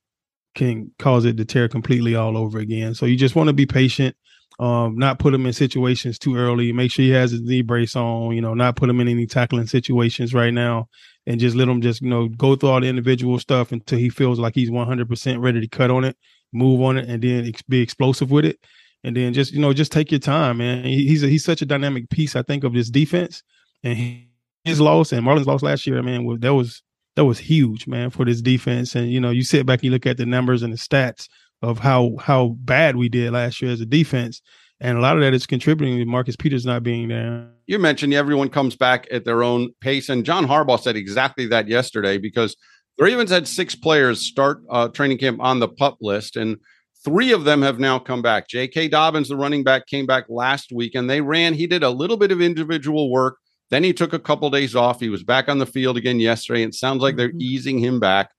can 0.54 0.90
cause 0.98 1.24
it 1.24 1.36
to 1.36 1.44
tear 1.44 1.68
completely 1.68 2.14
all 2.14 2.36
over 2.36 2.58
again. 2.58 2.94
So 2.94 3.06
you 3.06 3.16
just 3.16 3.36
want 3.36 3.48
to 3.48 3.52
be 3.54 3.66
patient. 3.66 4.16
Um, 4.58 4.98
not 4.98 5.18
put 5.18 5.32
him 5.32 5.46
in 5.46 5.54
situations 5.54 6.18
too 6.18 6.36
early. 6.36 6.70
Make 6.72 6.90
sure 6.90 7.04
he 7.04 7.10
has 7.12 7.30
his 7.30 7.40
knee 7.40 7.62
brace 7.62 7.96
on. 7.96 8.34
You 8.34 8.42
know, 8.42 8.52
not 8.54 8.76
put 8.76 8.90
him 8.90 9.00
in 9.00 9.08
any 9.08 9.26
tackling 9.26 9.66
situations 9.66 10.34
right 10.34 10.52
now, 10.52 10.88
and 11.26 11.40
just 11.40 11.56
let 11.56 11.68
him 11.68 11.80
just 11.80 12.02
you 12.02 12.10
know 12.10 12.28
go 12.28 12.56
through 12.56 12.68
all 12.70 12.80
the 12.80 12.88
individual 12.88 13.38
stuff 13.38 13.72
until 13.72 13.98
he 13.98 14.10
feels 14.10 14.38
like 14.38 14.54
he's 14.54 14.70
one 14.70 14.86
hundred 14.86 15.08
percent 15.08 15.40
ready 15.40 15.60
to 15.60 15.68
cut 15.68 15.90
on 15.90 16.04
it, 16.04 16.16
move 16.52 16.82
on 16.82 16.98
it, 16.98 17.08
and 17.08 17.22
then 17.22 17.46
ex- 17.46 17.62
be 17.62 17.80
explosive 17.80 18.30
with 18.30 18.44
it. 18.44 18.58
And 19.02 19.16
then 19.16 19.32
just 19.32 19.52
you 19.52 19.60
know 19.60 19.72
just 19.72 19.92
take 19.92 20.10
your 20.10 20.20
time, 20.20 20.58
man. 20.58 20.84
He's 20.84 21.22
a, 21.22 21.28
he's 21.28 21.44
such 21.44 21.62
a 21.62 21.66
dynamic 21.66 22.10
piece. 22.10 22.36
I 22.36 22.42
think 22.42 22.64
of 22.64 22.74
this 22.74 22.90
defense 22.90 23.42
and 23.82 24.26
his 24.64 24.80
loss 24.80 25.12
and 25.12 25.26
Marlins 25.26 25.46
loss 25.46 25.62
last 25.62 25.86
year, 25.86 26.02
man, 26.02 26.38
that 26.40 26.54
was 26.54 26.82
that 27.16 27.24
was 27.24 27.38
huge, 27.38 27.86
man, 27.86 28.10
for 28.10 28.24
this 28.24 28.40
defense. 28.40 28.94
And 28.94 29.10
you 29.10 29.20
know, 29.20 29.30
you 29.30 29.42
sit 29.42 29.66
back 29.66 29.80
and 29.80 29.84
you 29.84 29.90
look 29.90 30.06
at 30.06 30.16
the 30.16 30.26
numbers 30.26 30.62
and 30.62 30.72
the 30.72 30.78
stats 30.78 31.28
of 31.62 31.78
how 31.78 32.16
how 32.18 32.56
bad 32.60 32.96
we 32.96 33.08
did 33.08 33.32
last 33.32 33.60
year 33.60 33.70
as 33.70 33.80
a 33.80 33.86
defense, 33.86 34.40
and 34.80 34.96
a 34.96 35.00
lot 35.00 35.16
of 35.16 35.22
that 35.22 35.34
is 35.34 35.46
contributing 35.46 35.98
to 35.98 36.04
Marcus 36.04 36.36
Peters 36.36 36.64
not 36.64 36.82
being 36.82 37.08
there. 37.08 37.48
You 37.66 37.78
mentioned 37.78 38.14
everyone 38.14 38.48
comes 38.48 38.76
back 38.76 39.06
at 39.10 39.24
their 39.24 39.42
own 39.42 39.70
pace, 39.80 40.08
and 40.08 40.24
John 40.24 40.46
Harbaugh 40.46 40.80
said 40.80 40.96
exactly 40.96 41.46
that 41.48 41.68
yesterday 41.68 42.18
because 42.18 42.56
the 42.98 43.04
Ravens 43.04 43.30
had 43.30 43.48
six 43.48 43.74
players 43.74 44.20
start 44.20 44.62
uh, 44.70 44.88
training 44.88 45.18
camp 45.18 45.40
on 45.40 45.60
the 45.60 45.68
pup 45.68 45.98
list, 46.00 46.36
and 46.36 46.56
three 47.04 47.32
of 47.32 47.44
them 47.44 47.62
have 47.62 47.78
now 47.78 47.98
come 47.98 48.22
back. 48.22 48.48
J.K. 48.48 48.88
Dobbins, 48.88 49.28
the 49.28 49.36
running 49.36 49.64
back, 49.64 49.86
came 49.86 50.06
back 50.06 50.24
last 50.28 50.72
week, 50.72 50.94
and 50.94 51.08
they 51.08 51.20
ran. 51.20 51.54
He 51.54 51.66
did 51.66 51.82
a 51.82 51.90
little 51.90 52.16
bit 52.16 52.32
of 52.32 52.40
individual 52.40 53.10
work. 53.10 53.38
Then 53.70 53.84
he 53.84 53.92
took 53.92 54.12
a 54.12 54.18
couple 54.18 54.50
days 54.50 54.74
off. 54.74 55.00
He 55.00 55.08
was 55.08 55.22
back 55.22 55.48
on 55.48 55.58
the 55.58 55.66
field 55.66 55.96
again 55.96 56.20
yesterday. 56.20 56.62
And 56.62 56.72
it 56.72 56.76
sounds 56.76 57.02
like 57.02 57.16
they're 57.16 57.28
mm-hmm. 57.28 57.40
easing 57.40 57.78
him 57.78 58.00
back. 58.00 58.30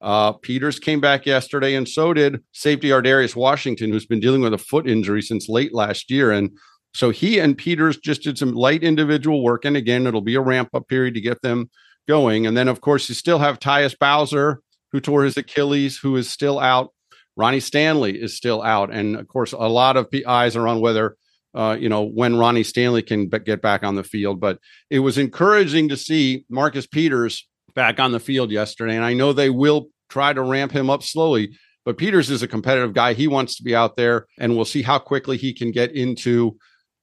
Uh, 0.00 0.32
Peters 0.32 0.78
came 0.78 1.00
back 1.00 1.26
yesterday, 1.26 1.74
and 1.74 1.86
so 1.86 2.14
did 2.14 2.42
safety 2.52 2.88
Ar'Darius 2.88 3.36
Washington, 3.36 3.90
who's 3.92 4.06
been 4.06 4.20
dealing 4.20 4.40
with 4.40 4.54
a 4.54 4.58
foot 4.58 4.88
injury 4.88 5.20
since 5.20 5.48
late 5.48 5.74
last 5.74 6.10
year. 6.10 6.32
And 6.32 6.50
so 6.94 7.10
he 7.10 7.38
and 7.38 7.56
Peters 7.56 7.98
just 7.98 8.22
did 8.22 8.38
some 8.38 8.52
light 8.52 8.82
individual 8.82 9.44
work. 9.44 9.64
And 9.64 9.76
again, 9.76 10.06
it'll 10.06 10.22
be 10.22 10.36
a 10.36 10.40
ramp 10.40 10.70
up 10.74 10.88
period 10.88 11.14
to 11.14 11.20
get 11.20 11.42
them 11.42 11.70
going. 12.08 12.46
And 12.46 12.56
then, 12.56 12.66
of 12.66 12.80
course, 12.80 13.08
you 13.08 13.14
still 13.14 13.38
have 13.38 13.60
Tyus 13.60 13.96
Bowser, 13.98 14.60
who 14.90 15.00
tore 15.00 15.24
his 15.24 15.36
Achilles, 15.36 15.98
who 15.98 16.16
is 16.16 16.30
still 16.30 16.58
out. 16.58 16.92
Ronnie 17.40 17.60
Stanley 17.60 18.20
is 18.20 18.36
still 18.36 18.62
out. 18.62 18.92
And 18.92 19.16
of 19.16 19.26
course, 19.26 19.52
a 19.52 19.56
lot 19.56 19.96
of 19.96 20.08
eyes 20.26 20.56
are 20.56 20.68
on 20.68 20.82
whether, 20.82 21.16
uh, 21.54 21.74
you 21.80 21.88
know, 21.88 22.02
when 22.02 22.36
Ronnie 22.36 22.64
Stanley 22.64 23.02
can 23.02 23.28
get 23.28 23.62
back 23.62 23.82
on 23.82 23.94
the 23.94 24.04
field. 24.04 24.40
But 24.40 24.58
it 24.90 24.98
was 24.98 25.16
encouraging 25.16 25.88
to 25.88 25.96
see 25.96 26.44
Marcus 26.50 26.86
Peters 26.86 27.48
back 27.74 27.98
on 27.98 28.12
the 28.12 28.20
field 28.20 28.50
yesterday. 28.50 28.94
And 28.94 29.04
I 29.06 29.14
know 29.14 29.32
they 29.32 29.48
will 29.48 29.86
try 30.10 30.34
to 30.34 30.42
ramp 30.42 30.72
him 30.72 30.90
up 30.90 31.02
slowly, 31.02 31.56
but 31.86 31.96
Peters 31.96 32.28
is 32.28 32.42
a 32.42 32.48
competitive 32.48 32.92
guy. 32.92 33.14
He 33.14 33.26
wants 33.26 33.56
to 33.56 33.62
be 33.62 33.74
out 33.74 33.96
there, 33.96 34.26
and 34.38 34.54
we'll 34.54 34.66
see 34.66 34.82
how 34.82 34.98
quickly 34.98 35.38
he 35.38 35.54
can 35.54 35.70
get 35.70 35.92
into 35.92 36.58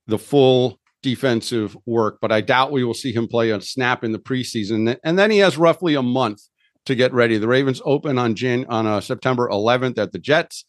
the 0.06 0.20
full 0.20 0.80
defensive 1.02 1.76
work. 1.88 2.20
But 2.22 2.32
I 2.32 2.42
doubt 2.42 2.72
we 2.72 2.84
will 2.84 2.94
see 2.94 3.12
him 3.12 3.28
play 3.28 3.50
a 3.50 3.60
snap 3.60 4.04
in 4.04 4.12
the 4.12 4.20
preseason. 4.20 4.98
And 5.04 5.18
then 5.18 5.32
he 5.32 5.40
has 5.40 5.58
roughly 5.58 5.96
a 5.96 6.04
month 6.04 6.42
to 6.88 6.96
get 6.96 7.14
ready. 7.14 7.38
The 7.38 7.48
Ravens 7.48 7.82
open 7.86 8.18
on 8.18 8.36
Jan 8.36 8.66
on 8.70 8.88
uh, 8.88 9.00
September 9.02 9.48
11th 9.50 9.98
at 9.98 10.12
the 10.12 10.20
Jets, 10.20 10.66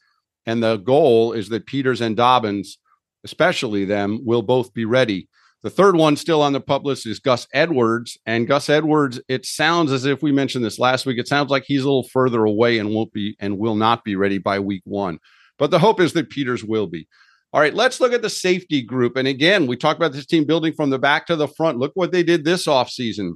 and 0.46 0.62
the 0.62 0.76
goal 0.76 1.32
is 1.32 1.48
that 1.48 1.66
Peters 1.66 2.00
and 2.00 2.16
Dobbins, 2.16 2.78
especially 3.24 3.84
them, 3.84 4.20
will 4.24 4.42
both 4.42 4.72
be 4.74 4.84
ready. 4.84 5.28
The 5.62 5.70
third 5.70 5.96
one 5.96 6.16
still 6.16 6.40
on 6.40 6.52
the 6.52 6.60
pup 6.60 6.84
list 6.84 7.04
is 7.04 7.18
Gus 7.18 7.48
Edwards. 7.52 8.16
And 8.26 8.46
Gus 8.46 8.68
Edwards, 8.68 9.20
it 9.28 9.44
sounds 9.44 9.90
as 9.90 10.04
if 10.04 10.22
we 10.22 10.30
mentioned 10.30 10.64
this 10.64 10.78
last 10.78 11.04
week. 11.04 11.18
It 11.18 11.26
sounds 11.26 11.50
like 11.50 11.64
he's 11.66 11.82
a 11.82 11.86
little 11.86 12.08
further 12.08 12.44
away 12.44 12.78
and 12.78 12.94
won't 12.94 13.12
be 13.12 13.36
and 13.40 13.58
will 13.58 13.74
not 13.74 14.04
be 14.04 14.14
ready 14.14 14.38
by 14.38 14.60
week 14.60 14.82
one. 14.84 15.18
But 15.58 15.72
the 15.72 15.80
hope 15.80 16.00
is 16.00 16.12
that 16.12 16.30
Peters 16.30 16.62
will 16.62 16.86
be. 16.86 17.08
All 17.52 17.60
right, 17.60 17.74
let's 17.74 17.98
look 17.98 18.12
at 18.12 18.22
the 18.22 18.30
safety 18.30 18.82
group. 18.82 19.16
And 19.16 19.26
again, 19.26 19.66
we 19.66 19.76
talked 19.76 19.98
about 19.98 20.12
this 20.12 20.26
team 20.26 20.44
building 20.44 20.74
from 20.74 20.90
the 20.90 20.98
back 20.98 21.26
to 21.26 21.34
the 21.34 21.48
front. 21.48 21.78
Look 21.78 21.92
what 21.94 22.12
they 22.12 22.22
did 22.22 22.44
this 22.44 22.66
offseason. 22.66 23.32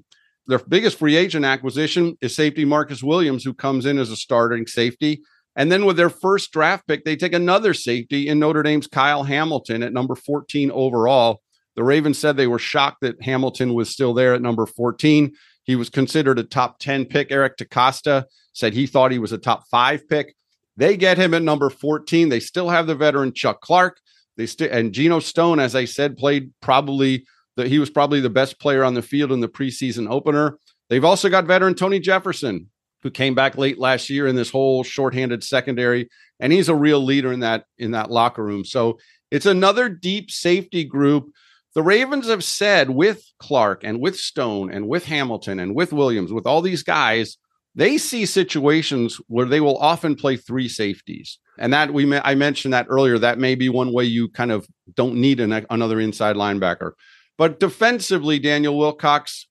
Their 0.46 0.58
biggest 0.58 0.98
free 0.98 1.16
agent 1.16 1.44
acquisition 1.44 2.16
is 2.20 2.34
safety 2.34 2.64
Marcus 2.64 3.02
Williams, 3.02 3.44
who 3.44 3.54
comes 3.54 3.86
in 3.86 3.98
as 3.98 4.10
a 4.10 4.16
starting 4.16 4.66
safety. 4.66 5.22
And 5.54 5.70
then 5.70 5.84
with 5.84 5.96
their 5.96 6.10
first 6.10 6.52
draft 6.52 6.86
pick, 6.86 7.04
they 7.04 7.16
take 7.16 7.34
another 7.34 7.74
safety 7.74 8.28
in 8.28 8.38
Notre 8.38 8.62
Dame's 8.62 8.86
Kyle 8.86 9.22
Hamilton 9.22 9.82
at 9.82 9.92
number 9.92 10.14
14 10.14 10.70
overall. 10.70 11.42
The 11.76 11.84
Ravens 11.84 12.18
said 12.18 12.36
they 12.36 12.46
were 12.46 12.58
shocked 12.58 12.98
that 13.02 13.22
Hamilton 13.22 13.74
was 13.74 13.90
still 13.90 14.14
there 14.14 14.34
at 14.34 14.42
number 14.42 14.66
14. 14.66 15.32
He 15.64 15.76
was 15.76 15.90
considered 15.90 16.38
a 16.38 16.44
top 16.44 16.78
10 16.78 17.06
pick. 17.06 17.30
Eric 17.30 17.56
DeCosta 17.56 18.24
said 18.52 18.74
he 18.74 18.86
thought 18.86 19.12
he 19.12 19.18
was 19.18 19.32
a 19.32 19.38
top 19.38 19.64
five 19.70 20.08
pick. 20.08 20.34
They 20.76 20.96
get 20.96 21.18
him 21.18 21.34
at 21.34 21.42
number 21.42 21.70
14. 21.70 22.28
They 22.28 22.40
still 22.40 22.68
have 22.68 22.86
the 22.86 22.94
veteran 22.94 23.32
Chuck 23.32 23.60
Clark. 23.60 23.98
They 24.36 24.46
still 24.46 24.70
and 24.72 24.92
Geno 24.92 25.20
Stone, 25.20 25.60
as 25.60 25.74
I 25.74 25.84
said, 25.84 26.16
played 26.16 26.52
probably 26.60 27.26
that 27.56 27.68
he 27.68 27.78
was 27.78 27.90
probably 27.90 28.20
the 28.20 28.30
best 28.30 28.58
player 28.58 28.84
on 28.84 28.94
the 28.94 29.02
field 29.02 29.32
in 29.32 29.40
the 29.40 29.48
preseason 29.48 30.10
opener. 30.10 30.58
They've 30.88 31.04
also 31.04 31.28
got 31.28 31.46
veteran 31.46 31.74
Tony 31.74 32.00
Jefferson, 32.00 32.70
who 33.02 33.10
came 33.10 33.34
back 33.34 33.56
late 33.56 33.78
last 33.78 34.10
year 34.10 34.26
in 34.26 34.36
this 34.36 34.50
whole 34.50 34.84
shorthanded 34.84 35.44
secondary, 35.44 36.08
and 36.40 36.52
he's 36.52 36.68
a 36.68 36.74
real 36.74 37.00
leader 37.00 37.32
in 37.32 37.40
that 37.40 37.64
in 37.78 37.92
that 37.92 38.10
locker 38.10 38.44
room. 38.44 38.64
So 38.64 38.98
it's 39.30 39.46
another 39.46 39.88
deep 39.88 40.30
safety 40.30 40.84
group 40.84 41.30
the 41.74 41.82
Ravens 41.82 42.28
have 42.28 42.44
said 42.44 42.90
with 42.90 43.24
Clark 43.38 43.82
and 43.82 44.00
with 44.00 44.16
Stone 44.16 44.72
and 44.72 44.88
with 44.88 45.06
Hamilton 45.06 45.58
and 45.58 45.74
with 45.74 45.92
Williams, 45.92 46.32
with 46.32 46.46
all 46.46 46.60
these 46.60 46.82
guys, 46.82 47.38
they 47.74 47.96
see 47.96 48.26
situations 48.26 49.18
where 49.28 49.46
they 49.46 49.60
will 49.60 49.78
often 49.78 50.14
play 50.14 50.36
three 50.36 50.68
safeties. 50.68 51.38
And 51.58 51.72
that 51.72 51.94
we 51.94 52.14
I 52.18 52.34
mentioned 52.34 52.74
that 52.74 52.86
earlier. 52.90 53.18
That 53.18 53.38
may 53.38 53.54
be 53.54 53.70
one 53.70 53.92
way 53.92 54.04
you 54.04 54.28
kind 54.28 54.52
of 54.52 54.66
don't 54.94 55.16
need 55.16 55.40
an, 55.40 55.64
another 55.70 55.98
inside 55.98 56.36
linebacker. 56.36 56.92
But 57.38 57.60
defensively, 57.60 58.38
Daniel 58.38 58.76
Wilcox, 58.76 59.46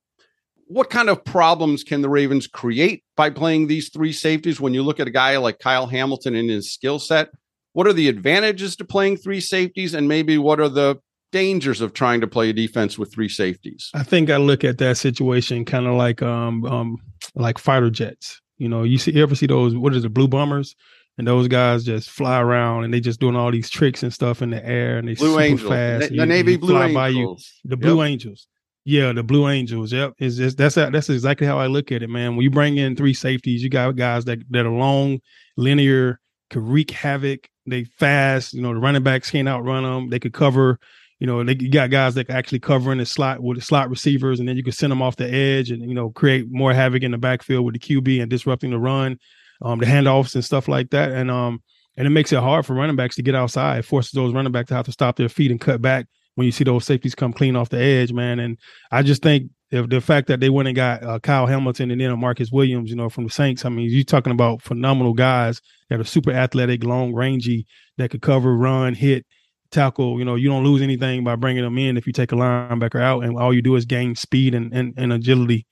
what 0.68 0.90
kind 0.90 1.10
of 1.10 1.26
problems 1.26 1.84
can 1.84 2.02
the 2.02 2.10
Ravens 2.10 2.48
create 2.48 3.04
by 3.18 3.30
playing 3.30 3.68
these 3.68 3.90
three 3.90 4.14
safeties 4.14 4.62
when 4.62 4.74
you 4.74 4.84
look 4.84 5.00
at 5.00 5.08
a 5.08 5.12
guy 5.12 5.36
like 5.38 5.60
Kyle 5.60 5.88
Hamilton 5.88 6.36
and 6.36 6.50
his 6.50 6.72
skill 6.72 7.00
set? 7.00 7.30
What 7.74 7.88
are 7.88 7.94
the 7.94 8.08
advantages 8.08 8.76
to 8.78 8.86
playing 8.86 9.18
three 9.18 9.42
safeties? 9.42 9.94
And 9.94 10.08
maybe 10.08 10.38
what 10.38 10.60
are 10.60 10.70
the 10.70 11.00
dangers 11.32 11.82
of 11.82 11.94
trying 11.94 12.22
to 12.22 12.28
play 12.28 12.50
a 12.50 12.54
defense 12.54 12.98
with 12.98 13.14
three 13.14 13.30
safeties? 13.30 13.90
I 13.94 14.04
think 14.04 14.30
I 14.30 14.38
look 14.38 14.64
at 14.64 14.78
that 14.80 14.98
situation 14.98 15.66
kind 15.66 15.88
of 15.88 15.96
like 15.96 16.22
um 16.22 16.66
um 16.66 16.98
like 17.36 17.58
fighter 17.58 17.90
jets. 17.90 18.42
You 18.58 18.70
know, 18.70 18.84
you 18.84 18.98
see 18.98 19.12
you 19.12 19.24
ever 19.24 19.36
see 19.36 19.48
those 19.48 19.76
what 19.76 19.94
is 19.94 20.06
it, 20.06 20.14
blue 20.14 20.28
bombers? 20.28 20.76
And 21.22 21.28
those 21.28 21.48
guys 21.48 21.84
just 21.84 22.10
fly 22.10 22.40
around 22.40 22.84
and 22.84 22.92
they 22.92 23.00
just 23.00 23.20
doing 23.20 23.36
all 23.36 23.52
these 23.52 23.70
tricks 23.70 24.02
and 24.02 24.12
stuff 24.12 24.42
in 24.42 24.50
the 24.50 24.66
air 24.66 24.98
and 24.98 25.08
they 25.08 25.14
blue 25.14 25.34
super 25.34 25.42
Angels. 25.44 25.70
fast. 25.70 26.10
The, 26.10 26.18
the 26.18 26.26
Navy 26.26 26.58
Blue 26.58 26.82
Angels. 26.82 26.96
By 26.96 27.08
you. 27.10 27.38
The 27.64 27.78
Blue 27.78 28.02
yep. 28.02 28.10
Angels. 28.10 28.48
Yeah, 28.86 29.14
the 29.14 29.22
Blue 29.22 29.48
Angels. 29.48 29.94
Yep, 29.94 30.16
is 30.18 30.38
just 30.38 30.58
that's 30.58 30.74
that's 30.74 31.10
exactly 31.12 31.46
how 31.46 31.60
I 31.60 31.68
look 31.68 31.92
at 31.92 32.02
it, 32.02 32.10
man. 32.10 32.36
When 32.36 32.44
you 32.44 32.50
bring 32.50 32.78
in 32.78 32.96
three 32.96 33.14
safeties, 33.14 33.62
you 33.62 33.70
got 33.70 33.96
guys 33.96 34.26
that 34.26 34.40
that 34.50 34.66
are 34.66 34.72
long, 34.72 35.20
linear, 35.58 36.20
could 36.50 36.64
wreak 36.64 36.90
havoc. 36.90 37.48
They 37.68 37.84
fast. 37.84 38.56
You 38.56 38.64
know, 38.64 38.74
the 38.74 38.80
running 38.80 39.04
backs 39.04 39.30
can't 39.30 39.48
outrun 39.48 39.84
them. 39.84 40.10
They 40.10 40.18
could 40.18 40.34
cover 40.34 40.80
you 41.22 41.28
know, 41.28 41.44
they 41.44 41.56
you 41.60 41.70
got 41.70 41.92
guys 41.92 42.16
that 42.16 42.32
actually 42.32 42.58
cover 42.62 42.92
in 42.92 42.98
the 42.98 43.06
slot 43.06 43.42
with 43.44 43.60
the 43.60 43.64
slot 43.64 43.92
receivers, 43.92 44.40
and 44.40 44.50
then 44.50 44.58
you 44.58 44.64
can 44.64 44.74
send 44.74 44.90
them 44.90 45.04
off 45.04 45.18
the 45.18 45.32
edge 45.32 45.70
and 45.70 45.88
you 45.88 45.94
know 45.94 46.10
create 46.10 46.50
more 46.50 46.74
havoc 46.74 47.04
in 47.04 47.12
the 47.12 47.20
backfield 47.20 47.64
with 47.64 47.76
the 47.76 47.80
QB 47.80 48.24
and 48.24 48.28
disrupting 48.32 48.72
the 48.72 48.80
run, 48.80 49.20
um, 49.62 49.80
the 49.80 49.86
handoffs 49.86 50.36
and 50.36 50.46
stuff 50.46 50.68
like 50.68 50.90
that. 50.92 51.12
And 51.12 51.30
um, 51.32 51.62
and 51.98 52.08
it 52.08 52.12
makes 52.12 52.32
it 52.32 52.40
hard 52.40 52.66
for 52.66 52.74
running 52.74 52.96
backs 52.96 53.16
to 53.16 53.22
get 53.22 53.36
outside. 53.36 53.80
It 53.80 53.86
forces 53.86 54.12
those 54.12 54.34
running 54.34 54.52
backs 54.52 54.70
to 54.70 54.76
have 54.76 54.86
to 54.86 54.92
stop 54.92 55.18
their 55.18 55.30
feet 55.30 55.52
and 55.52 55.60
cut 55.60 55.82
back 55.82 56.08
when 56.36 56.46
you 56.46 56.52
see 56.52 56.64
those 56.64 56.86
safeties 56.86 57.16
come 57.16 57.34
clean 57.34 57.56
off 57.56 57.70
the 57.70 57.80
edge, 57.80 58.14
man. 58.14 58.40
And 58.40 58.58
I 58.92 59.04
just 59.04 59.22
think 59.22 59.52
if 59.72 59.90
the 59.90 60.02
fact 60.02 60.28
that 60.28 60.40
they 60.40 60.50
went 60.50 60.68
and 60.68 60.76
got 60.76 61.04
uh, 61.04 61.20
Kyle 61.20 61.46
Hamilton 61.46 61.92
and 61.92 62.00
then 62.00 62.20
Marcus 62.20 62.52
Williams, 62.52 62.90
you 62.90 62.96
know, 62.96 63.10
from 63.10 63.26
the 63.26 63.30
Saints. 63.30 63.66
I 63.66 63.70
mean, 63.70 63.90
you're 63.90 64.04
talking 64.04 64.32
about 64.32 64.62
phenomenal 64.62 65.14
guys 65.14 65.62
that 65.90 66.00
are 66.00 66.06
super 66.06 66.32
athletic, 66.32 66.84
long 66.84 67.14
rangy, 67.14 67.66
that 67.98 68.10
could 68.10 68.22
cover, 68.22 68.56
run, 68.56 68.94
hit, 68.94 69.26
tackle, 69.72 70.20
you 70.20 70.26
know, 70.26 70.36
you 70.36 70.50
don't 70.50 70.64
lose 70.64 70.82
anything 70.82 71.24
by 71.24 71.36
bringing 71.36 71.64
them 71.64 71.78
in 71.78 71.98
if 71.98 72.06
you 72.06 72.14
take 72.14 72.32
a 72.32 72.36
linebacker 72.36 73.02
out, 73.02 73.24
and 73.24 73.38
all 73.38 73.54
you 73.54 73.62
do 73.62 73.76
is 73.76 73.86
gain 73.86 74.16
speed 74.16 74.54
and 74.54 74.74
and, 74.74 74.94
and 74.98 75.14
agility. 75.14 75.66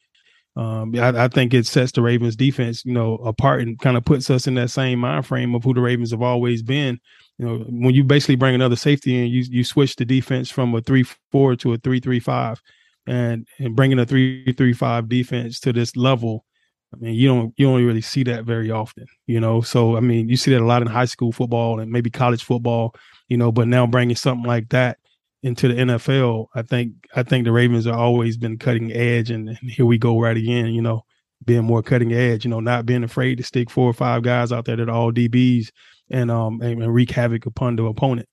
Um, 0.60 0.94
I, 0.96 1.24
I, 1.24 1.28
think 1.30 1.54
it 1.54 1.66
sets 1.66 1.94
the 1.94 2.02
Ravens 2.02 2.36
defense, 2.36 2.84
you 2.84 2.92
know, 2.92 3.16
apart 3.18 3.62
and 3.62 3.80
kind 3.80 3.96
of 3.96 4.04
puts 4.04 4.30
us 4.30 4.46
in 4.46 4.56
that 4.56 4.70
same 4.70 5.00
mind 5.00 5.26
frame 5.26 5.56
of 5.56 5.64
who 5.64 5.74
the 5.74 5.80
Ravens 5.80 6.12
have 6.12 6.22
always 6.22 6.62
been. 6.62 7.00
You 7.38 7.46
know, 7.46 7.58
when 7.70 7.96
you 7.96 8.04
basically 8.04 8.36
bring 8.36 8.56
another 8.56 8.76
safety 8.76 9.18
in, 9.18 9.28
you 9.28 9.46
you 9.50 9.64
switch 9.64 9.96
the 9.96 10.04
defense 10.04 10.52
from 10.52 10.76
a 10.76 10.82
three 10.82 11.06
four 11.32 11.56
to 11.56 11.74
a 11.74 11.78
three 11.78 12.02
three 12.02 12.20
five, 12.20 12.62
and 13.08 13.48
and 13.58 13.74
bringing 13.74 14.00
a 14.00 14.06
three 14.06 14.52
three 14.52 14.74
five 14.74 15.08
defense 15.08 15.62
to 15.62 15.72
this 15.72 15.96
level. 15.96 16.44
I 16.94 16.98
mean, 16.98 17.14
you 17.14 17.30
don't 17.30 17.54
you 17.56 17.68
don't 17.68 17.86
really 17.86 18.02
see 18.02 18.24
that 18.24 18.44
very 18.44 18.70
often, 18.70 19.06
you 19.28 19.40
know. 19.40 19.62
So 19.62 19.96
I 19.96 20.02
mean, 20.02 20.28
you 20.28 20.36
see 20.36 20.52
that 20.52 20.62
a 20.62 20.66
lot 20.66 20.82
in 20.82 20.90
high 20.90 21.06
school 21.06 21.32
football 21.32 21.80
and 21.80 21.90
maybe 21.90 22.10
college 22.10 22.44
football 22.44 22.94
you 23.30 23.38
know, 23.38 23.52
but 23.52 23.68
now 23.68 23.88
bringing 23.88 24.16
something 24.16 24.46
like 24.46 24.70
that 24.70 24.98
into 25.42 25.68
the 25.70 25.76
NFL, 25.76 26.48
I 26.54 26.62
think 26.62 26.94
I 27.16 27.24
think 27.24 27.46
the 27.46 27.52
Ravens 27.52 27.86
have 27.86 27.96
always 27.96 28.38
been 28.38 28.58
cutting 28.58 28.92
edge, 28.92 29.32
and, 29.32 29.50
and, 29.50 29.70
here 29.70 29.86
we 29.86 29.98
go 29.98 30.20
right 30.20 30.36
again. 30.36 30.68
You 30.68 30.82
know, 30.82 31.04
being 31.46 31.64
more 31.64 31.82
cutting 31.82 32.14
edge. 32.14 32.46
You 32.46 32.52
know, 32.52 32.60
not 32.60 32.86
being 32.86 33.04
afraid 33.04 33.38
to 33.38 33.44
stick 33.44 33.70
four 33.70 33.90
or 33.90 33.94
five 33.94 34.24
guys 34.24 34.52
out 34.52 34.66
there 34.66 34.76
that 34.76 34.90
are 34.90 34.96
all 34.96 35.12
DBs 35.12 35.70
and 36.10 36.32
um 36.32 36.62
and, 36.62 36.82
and 36.82 36.94
wreak 36.94 37.12
havoc 37.12 37.46
upon 37.46 37.76
the 37.76 37.86
opponent. 37.86 38.28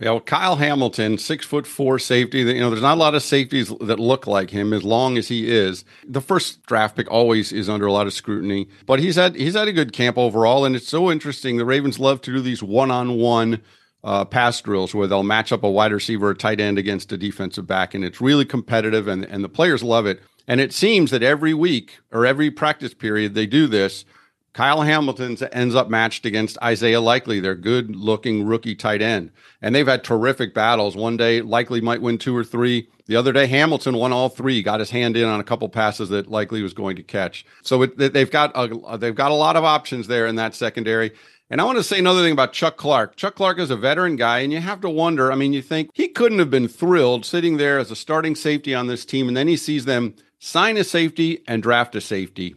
Yeah, 0.00 0.16
Kyle 0.24 0.54
Hamilton, 0.54 1.18
six 1.18 1.44
foot 1.44 1.66
four 1.66 1.98
safety. 1.98 2.38
You 2.38 2.60
know, 2.60 2.70
there's 2.70 2.82
not 2.82 2.96
a 2.96 3.00
lot 3.00 3.16
of 3.16 3.22
safeties 3.22 3.72
that 3.80 3.98
look 3.98 4.28
like 4.28 4.48
him. 4.48 4.72
As 4.72 4.84
long 4.84 5.18
as 5.18 5.26
he 5.26 5.50
is, 5.50 5.84
the 6.06 6.20
first 6.20 6.62
draft 6.66 6.96
pick 6.96 7.10
always 7.10 7.52
is 7.52 7.68
under 7.68 7.86
a 7.86 7.92
lot 7.92 8.06
of 8.06 8.12
scrutiny. 8.12 8.68
But 8.86 9.00
he's 9.00 9.16
had 9.16 9.34
he's 9.34 9.54
had 9.54 9.66
a 9.66 9.72
good 9.72 9.92
camp 9.92 10.16
overall, 10.16 10.64
and 10.64 10.76
it's 10.76 10.88
so 10.88 11.10
interesting. 11.10 11.56
The 11.56 11.64
Ravens 11.64 11.98
love 11.98 12.20
to 12.22 12.32
do 12.32 12.40
these 12.40 12.62
one 12.62 12.92
on 12.92 13.16
one 13.16 13.60
uh, 14.04 14.24
pass 14.24 14.60
drills 14.60 14.94
where 14.94 15.06
they'll 15.06 15.22
match 15.22 15.52
up 15.52 15.62
a 15.62 15.70
wide 15.70 15.92
receiver 15.92 16.28
or 16.28 16.34
tight 16.34 16.60
end 16.60 16.78
against 16.78 17.12
a 17.12 17.16
defensive 17.16 17.66
back, 17.66 17.94
and 17.94 18.04
it's 18.04 18.20
really 18.20 18.44
competitive, 18.44 19.08
and 19.08 19.24
and 19.24 19.42
the 19.42 19.48
players 19.48 19.82
love 19.82 20.06
it. 20.06 20.20
And 20.46 20.60
it 20.60 20.72
seems 20.72 21.10
that 21.10 21.22
every 21.22 21.52
week 21.52 21.98
or 22.10 22.24
every 22.24 22.50
practice 22.50 22.94
period 22.94 23.34
they 23.34 23.46
do 23.46 23.66
this, 23.66 24.06
Kyle 24.54 24.82
Hamilton 24.82 25.36
ends 25.52 25.74
up 25.74 25.88
matched 25.90 26.24
against 26.24 26.58
Isaiah 26.62 27.00
Likely, 27.00 27.38
their 27.38 27.54
good 27.54 27.94
looking 27.94 28.44
rookie 28.44 28.74
tight 28.74 29.02
end. 29.02 29.30
And 29.60 29.74
they've 29.74 29.86
had 29.86 30.02
terrific 30.02 30.54
battles. 30.54 30.96
One 30.96 31.16
day, 31.16 31.42
Likely 31.42 31.80
might 31.80 32.02
win 32.02 32.18
two 32.18 32.36
or 32.36 32.44
three. 32.44 32.88
The 33.06 33.14
other 33.14 33.32
day, 33.32 33.46
Hamilton 33.46 33.96
won 33.96 34.12
all 34.12 34.28
three, 34.28 34.62
got 34.62 34.80
his 34.80 34.90
hand 34.90 35.16
in 35.16 35.26
on 35.26 35.38
a 35.38 35.44
couple 35.44 35.68
passes 35.68 36.08
that 36.08 36.30
Likely 36.30 36.62
was 36.62 36.74
going 36.74 36.96
to 36.96 37.02
catch. 37.02 37.44
So 37.62 37.82
it, 37.82 37.96
they've 37.98 38.30
got 38.30 38.52
a, 38.54 38.98
they've 38.98 39.14
got 39.14 39.30
a 39.30 39.34
lot 39.34 39.56
of 39.56 39.64
options 39.64 40.08
there 40.08 40.26
in 40.26 40.36
that 40.36 40.54
secondary. 40.54 41.12
And 41.50 41.60
I 41.60 41.64
want 41.64 41.78
to 41.78 41.82
say 41.82 41.98
another 41.98 42.22
thing 42.22 42.32
about 42.32 42.52
Chuck 42.52 42.76
Clark. 42.76 43.16
Chuck 43.16 43.34
Clark 43.34 43.58
is 43.58 43.70
a 43.70 43.76
veteran 43.76 44.16
guy, 44.16 44.40
and 44.40 44.52
you 44.52 44.60
have 44.60 44.82
to 44.82 44.90
wonder. 44.90 45.32
I 45.32 45.34
mean, 45.34 45.52
you 45.52 45.62
think 45.62 45.90
he 45.94 46.08
couldn't 46.08 46.40
have 46.40 46.50
been 46.50 46.68
thrilled 46.68 47.24
sitting 47.24 47.56
there 47.56 47.78
as 47.78 47.90
a 47.90 47.96
starting 47.96 48.34
safety 48.34 48.74
on 48.74 48.86
this 48.86 49.04
team, 49.04 49.28
and 49.28 49.36
then 49.36 49.48
he 49.48 49.56
sees 49.56 49.86
them 49.86 50.14
sign 50.38 50.76
a 50.76 50.84
safety 50.84 51.42
and 51.48 51.62
draft 51.62 51.94
a 51.94 52.00
safety 52.00 52.54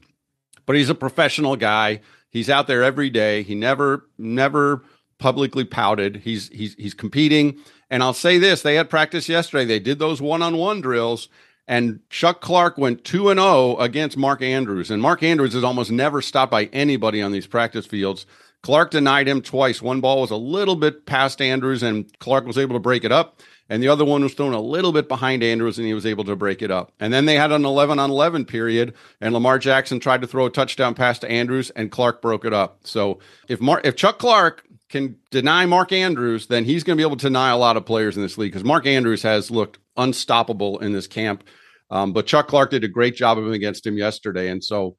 but 0.66 0.76
he's 0.76 0.90
a 0.90 0.96
professional 0.96 1.58
guy. 1.58 2.02
He's 2.30 2.50
out 2.50 2.68
there 2.68 2.82
every 2.82 3.10
day. 3.10 3.44
He 3.44 3.56
never, 3.56 4.06
never 4.18 4.84
publicly 5.20 5.66
pouted. 5.66 6.18
He's 6.24 6.48
he's 6.50 6.76
he's 6.76 6.94
competing. 6.94 7.60
And 7.90 8.02
I'll 8.02 8.14
say 8.14 8.38
this: 8.38 8.62
they 8.62 8.76
had 8.76 8.90
practice 8.90 9.28
yesterday. 9.28 9.66
They 9.66 9.80
did 9.80 10.00
those 10.00 10.22
one-on-one 10.22 10.80
drills, 10.80 11.28
and 11.68 12.00
Chuck 12.10 12.40
Clark 12.40 12.78
went 12.78 13.04
two 13.04 13.30
and 13.30 13.38
zero 13.38 13.50
oh 13.50 13.76
against 13.78 14.16
Mark 14.16 14.42
Andrews. 14.42 14.90
And 14.90 15.02
Mark 15.02 15.24
Andrews 15.24 15.56
is 15.56 15.64
almost 15.66 15.92
never 15.92 16.22
stopped 16.22 16.52
by 16.52 16.66
anybody 16.66 17.22
on 17.22 17.34
these 17.34 17.48
practice 17.48 17.86
fields. 17.86 18.26
Clark 18.64 18.92
denied 18.92 19.28
him 19.28 19.42
twice. 19.42 19.82
One 19.82 20.02
ball 20.02 20.22
was 20.22 20.32
a 20.32 20.36
little 20.36 20.76
bit 20.76 21.06
past 21.06 21.42
Andrews, 21.42 21.84
and 21.84 22.08
Clark 22.20 22.46
was 22.46 22.58
able 22.58 22.76
to 22.76 22.80
break 22.80 23.04
it 23.04 23.12
up 23.12 23.42
and 23.72 23.82
the 23.82 23.88
other 23.88 24.04
one 24.04 24.22
was 24.22 24.34
thrown 24.34 24.54
a 24.54 24.60
little 24.60 24.92
bit 24.92 25.08
behind 25.08 25.42
Andrews, 25.42 25.78
and 25.78 25.88
he 25.88 25.94
was 25.94 26.06
able 26.06 26.26
to 26.26 26.36
break 26.36 26.62
it 26.62 26.72
up. 26.72 26.92
And 27.00 27.14
then 27.14 27.24
they 27.24 27.36
had 27.36 27.54
an 27.54 27.64
11 27.64 28.00
on 28.00 28.12
11 28.12 28.44
period, 28.44 28.94
and 29.22 29.34
Lamar 29.34 29.60
Jackson 29.60 30.02
tried 30.02 30.20
to 30.20 30.28
throw 30.28 30.46
a 30.46 30.50
touchdown 30.50 30.94
pass 30.94 31.20
to 31.20 31.32
Andrews, 31.32 31.70
and 31.70 31.90
Clark 31.90 32.22
broke 32.22 32.44
it 32.44 32.52
up. 32.52 32.80
So 32.84 33.20
if 33.48 33.62
Mar- 33.62 33.80
if 33.86 33.96
Chuck 33.96 34.20
Clark 34.20 34.66
can 34.90 35.16
deny 35.30 35.66
Mark 35.66 35.94
Andrews, 35.94 36.48
then 36.48 36.66
he's 36.66 36.84
going 36.84 36.98
to 36.98 37.02
be 37.02 37.08
able 37.08 37.16
to 37.16 37.28
deny 37.28 37.52
a 37.52 37.58
lot 37.58 37.78
of 37.78 37.86
players 37.86 38.18
in 38.18 38.24
this 38.24 38.38
league 38.38 38.52
because 38.52 38.66
Mark 38.66 38.86
Andrews 38.86 39.24
has 39.24 39.50
looked 39.50 39.80
unstoppable 39.96 40.80
in 40.80 40.92
this 40.92 41.08
camp. 41.08 41.46
Um, 41.90 42.12
but 42.12 42.28
Chuck 42.28 42.50
Clark 42.50 42.72
did 42.72 42.84
a 42.84 42.90
great 42.90 43.16
job 43.16 43.38
of 43.38 43.46
him 43.46 43.54
against 43.54 43.88
him 43.88 43.98
yesterday, 43.98 44.50
and 44.50 44.62
so 44.62 44.98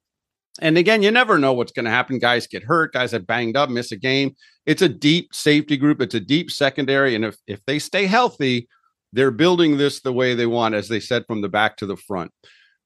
and 0.61 0.77
again, 0.77 1.03
you 1.03 1.11
never 1.11 1.39
know 1.39 1.53
what's 1.53 1.73
going 1.73 1.87
to 1.87 1.91
happen. 1.91 2.19
Guys 2.19 2.47
get 2.47 2.63
hurt, 2.63 2.93
guys 2.93 3.13
have 3.13 3.27
banged 3.27 3.57
up, 3.57 3.71
miss 3.71 3.93
a 3.93 3.97
game. 3.97 4.35
It's 4.67 4.83
a 4.83 4.89
deep 4.89 5.35
safety 5.35 5.77
group, 5.77 6.01
it's 6.01 6.15
a 6.15 6.21
deep 6.21 6.51
secondary. 6.51 7.15
And 7.15 7.25
if, 7.25 7.37
if 7.47 7.61
they 7.67 7.79
stay 7.79 8.07
healthy, 8.07 8.69
they're 9.13 9.31
building 9.31 9.77
this 9.77 10.01
the 10.01 10.13
way 10.13 10.35
they 10.35 10.47
want, 10.47 10.75
as 10.75 10.89
they 10.89 11.01
said, 11.01 11.25
from 11.27 11.41
the 11.43 11.49
back 11.49 11.77
to 11.79 11.87
the 11.87 11.97
front. 11.97 12.31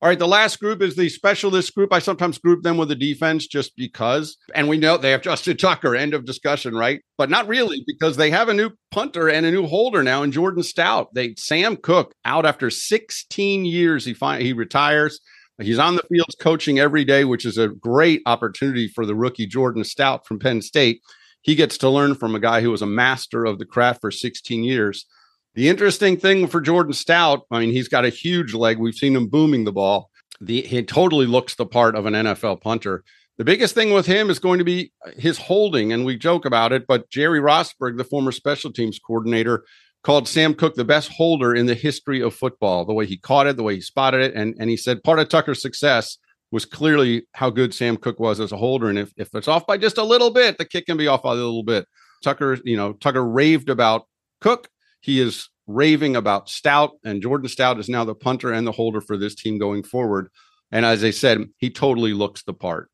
All 0.03 0.11
right, 0.11 0.19
the 0.19 0.29
last 0.29 0.61
group 0.61 0.83
is 0.83 0.95
the 0.95 1.09
specialist 1.09 1.75
group. 1.75 1.91
I 1.91 2.01
sometimes 2.01 2.37
group 2.37 2.63
them 2.63 2.77
with 2.77 2.91
the 2.91 2.95
defense 2.95 3.47
just 3.47 3.75
because. 3.77 4.37
And 4.55 4.69
we 4.69 4.77
know 4.77 4.99
they 4.99 5.11
have 5.11 5.23
Justin 5.23 5.57
Tucker, 5.57 5.97
end 5.97 6.13
of 6.13 6.27
discussion, 6.27 6.75
right? 6.75 7.01
But 7.17 7.31
not 7.31 7.49
really, 7.49 7.83
because 7.87 8.19
they 8.19 8.31
have 8.31 8.51
a 8.51 8.55
new 8.55 8.71
punter 8.91 9.31
and 9.31 9.47
a 9.47 9.51
new 9.51 9.67
holder 9.67 10.03
now 10.03 10.23
in 10.23 10.33
Jordan 10.33 10.63
Stout. 10.63 11.15
They 11.15 11.35
Sam 11.39 11.77
Koch 11.79 12.13
out 12.27 12.45
after 12.45 12.69
16 12.69 13.65
years. 13.65 14.05
He 14.05 14.13
fi- 14.13 14.43
he 14.43 14.53
retires. 14.53 15.19
He's 15.61 15.79
on 15.79 15.97
the 15.97 16.03
fields 16.11 16.37
coaching 16.39 16.79
every 16.79 17.05
day, 17.05 17.25
which 17.25 17.47
is 17.47 17.57
a 17.57 17.69
great 17.69 18.23
opportunity 18.27 18.89
for 18.89 19.07
the 19.07 19.15
rookie 19.15 19.47
Jordan 19.47 19.85
Stout 19.85 20.27
from 20.27 20.39
Penn 20.39 20.61
State. 20.61 21.01
He 21.41 21.55
gets 21.55 21.79
to 21.79 21.89
learn 21.89 22.15
from 22.15 22.35
a 22.35 22.41
guy 22.41 22.61
who 22.61 22.71
was 22.71 22.83
a 22.83 22.87
master 22.87 23.45
of 23.45 23.59
the 23.59 23.65
craft 23.65 24.01
for 24.01 24.11
16 24.11 24.65
years. 24.65 25.07
The 25.55 25.69
interesting 25.69 26.19
thing 26.19 26.47
for 26.49 26.61
Jordan 26.61 26.93
Stout, 26.93 27.47
I 27.51 27.61
mean, 27.61 27.71
he's 27.71 27.89
got 27.89 28.05
a 28.05 28.11
huge 28.11 28.53
leg. 28.53 28.79
We've 28.79 28.95
seen 28.95 29.17
him 29.17 29.29
booming 29.29 29.65
the 29.65 29.73
ball. 29.73 30.11
The, 30.41 30.61
he 30.63 30.83
totally 30.83 31.25
looks 31.25 31.55
the 31.55 31.65
part 31.65 31.97
of 31.97 32.05
an 32.05 32.13
NFL 32.13 32.61
punter. 32.61 33.05
The 33.39 33.45
biggest 33.45 33.75
thing 33.75 33.93
with 33.93 34.07
him 34.07 34.29
is 34.29 34.39
going 34.39 34.59
to 34.59 34.65
be 34.65 34.93
his 35.17 35.39
holding, 35.39 35.93
and 35.93 36.05
we 36.05 36.17
joke 36.17 36.45
about 36.45 36.73
it, 36.73 36.87
but 36.87 37.11
Jerry 37.11 37.41
Rosburg, 37.41 37.97
the 37.97 38.05
former 38.05 38.33
special 38.33 38.73
teams 38.73 38.99
coordinator, 38.99 39.65
called 40.07 40.29
Sam 40.29 40.55
Koch 40.55 40.77
the 40.77 40.85
best 40.85 41.11
holder 41.11 41.53
in 41.53 41.67
the 41.67 41.75
history 41.75 42.23
of 42.23 42.33
football. 42.33 42.85
The 42.85 42.95
way 42.95 43.07
he 43.07 43.17
caught 43.17 43.49
it, 43.49 43.57
the 43.57 43.65
way 43.65 43.75
he 43.75 43.81
spotted 43.81 44.21
it, 44.21 44.35
and 44.35 44.55
and 44.61 44.71
he 44.71 44.77
said 44.77 45.03
part 45.03 45.19
of 45.19 45.29
Tucker's 45.29 45.61
success 45.61 46.19
was 46.53 46.65
clearly 46.65 47.27
how 47.35 47.51
good 47.51 47.75
Sam 47.75 47.97
Koch 47.97 48.21
was 48.21 48.39
as 48.39 48.53
a 48.53 48.57
holder. 48.57 48.89
And 48.89 49.01
if 49.01 49.13
if 49.17 49.35
it's 49.35 49.49
off 49.49 49.67
by 49.67 49.77
just 49.77 49.99
a 49.99 50.05
little 50.05 50.31
bit, 50.31 50.59
the 50.59 50.65
kick 50.65 50.87
can 50.87 50.97
be 50.97 51.09
off 51.09 51.25
by 51.25 51.33
a 51.33 51.35
little 51.35 51.65
bit. 51.65 51.89
Tucker, 52.23 52.57
you 52.65 52.77
know, 52.77 52.93
Tucker 52.93 53.27
raved 53.27 53.69
about 53.69 54.07
Koch. 54.41 54.69
He 55.01 55.21
is 55.21 55.51
raving 55.67 56.15
about 56.15 56.49
Stout, 56.49 56.93
and 57.05 57.21
Jordan 57.21 57.49
Stout 57.49 57.81
is 57.81 57.89
now 57.89 58.05
the 58.05 58.15
punter 58.15 58.53
and 58.53 58.65
the 58.65 58.71
holder 58.71 59.01
for 59.01 59.17
this 59.17 59.35
team 59.35 59.59
going 59.59 59.83
forward. 59.83 60.29
And 60.71 60.87
as 60.87 61.03
I 61.03 61.11
said, 61.11 61.47
he 61.59 61.69
totally 61.69 62.13
looks 62.13 62.45
the 62.45 62.55
part. 62.55 62.91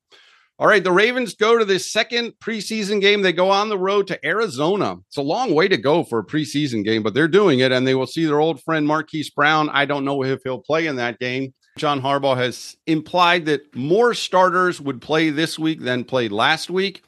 All 0.63 0.69
right, 0.69 0.85
the 0.85 0.93
Ravens 0.93 1.35
go 1.35 1.59
to 1.59 1.65
the 1.65 1.81
second 1.81 2.35
preseason 2.39 3.01
game. 3.01 3.23
They 3.23 3.33
go 3.33 3.51
on 3.51 3.69
the 3.69 3.77
road 3.77 4.07
to 4.07 4.25
Arizona. 4.25 4.99
It's 5.09 5.17
a 5.17 5.21
long 5.21 5.53
way 5.53 5.67
to 5.67 5.77
go 5.77 6.05
for 6.05 6.21
a 6.21 6.25
preseason 6.25 6.85
game, 6.85 7.03
but 7.03 7.15
they're 7.15 7.27
doing 7.27 7.59
it, 7.59 7.73
and 7.73 7.85
they 7.85 7.97
will 7.97 8.07
see 8.07 8.27
their 8.27 8.39
old 8.39 8.63
friend 8.63 8.87
Marquise 8.87 9.29
Brown. 9.29 9.71
I 9.71 9.87
don't 9.87 10.05
know 10.05 10.23
if 10.23 10.39
he'll 10.45 10.61
play 10.61 10.87
in 10.87 10.95
that 10.97 11.19
game. 11.19 11.53
John 11.79 12.01
Harbaugh 12.01 12.37
has 12.37 12.77
implied 12.87 13.47
that 13.47 13.75
more 13.75 14.15
starters 14.15 14.81
would 14.81 15.03
play 15.03 15.31
this 15.31 15.59
week 15.59 15.81
than 15.81 16.05
played 16.05 16.31
last 16.31 16.71
week. 16.71 17.03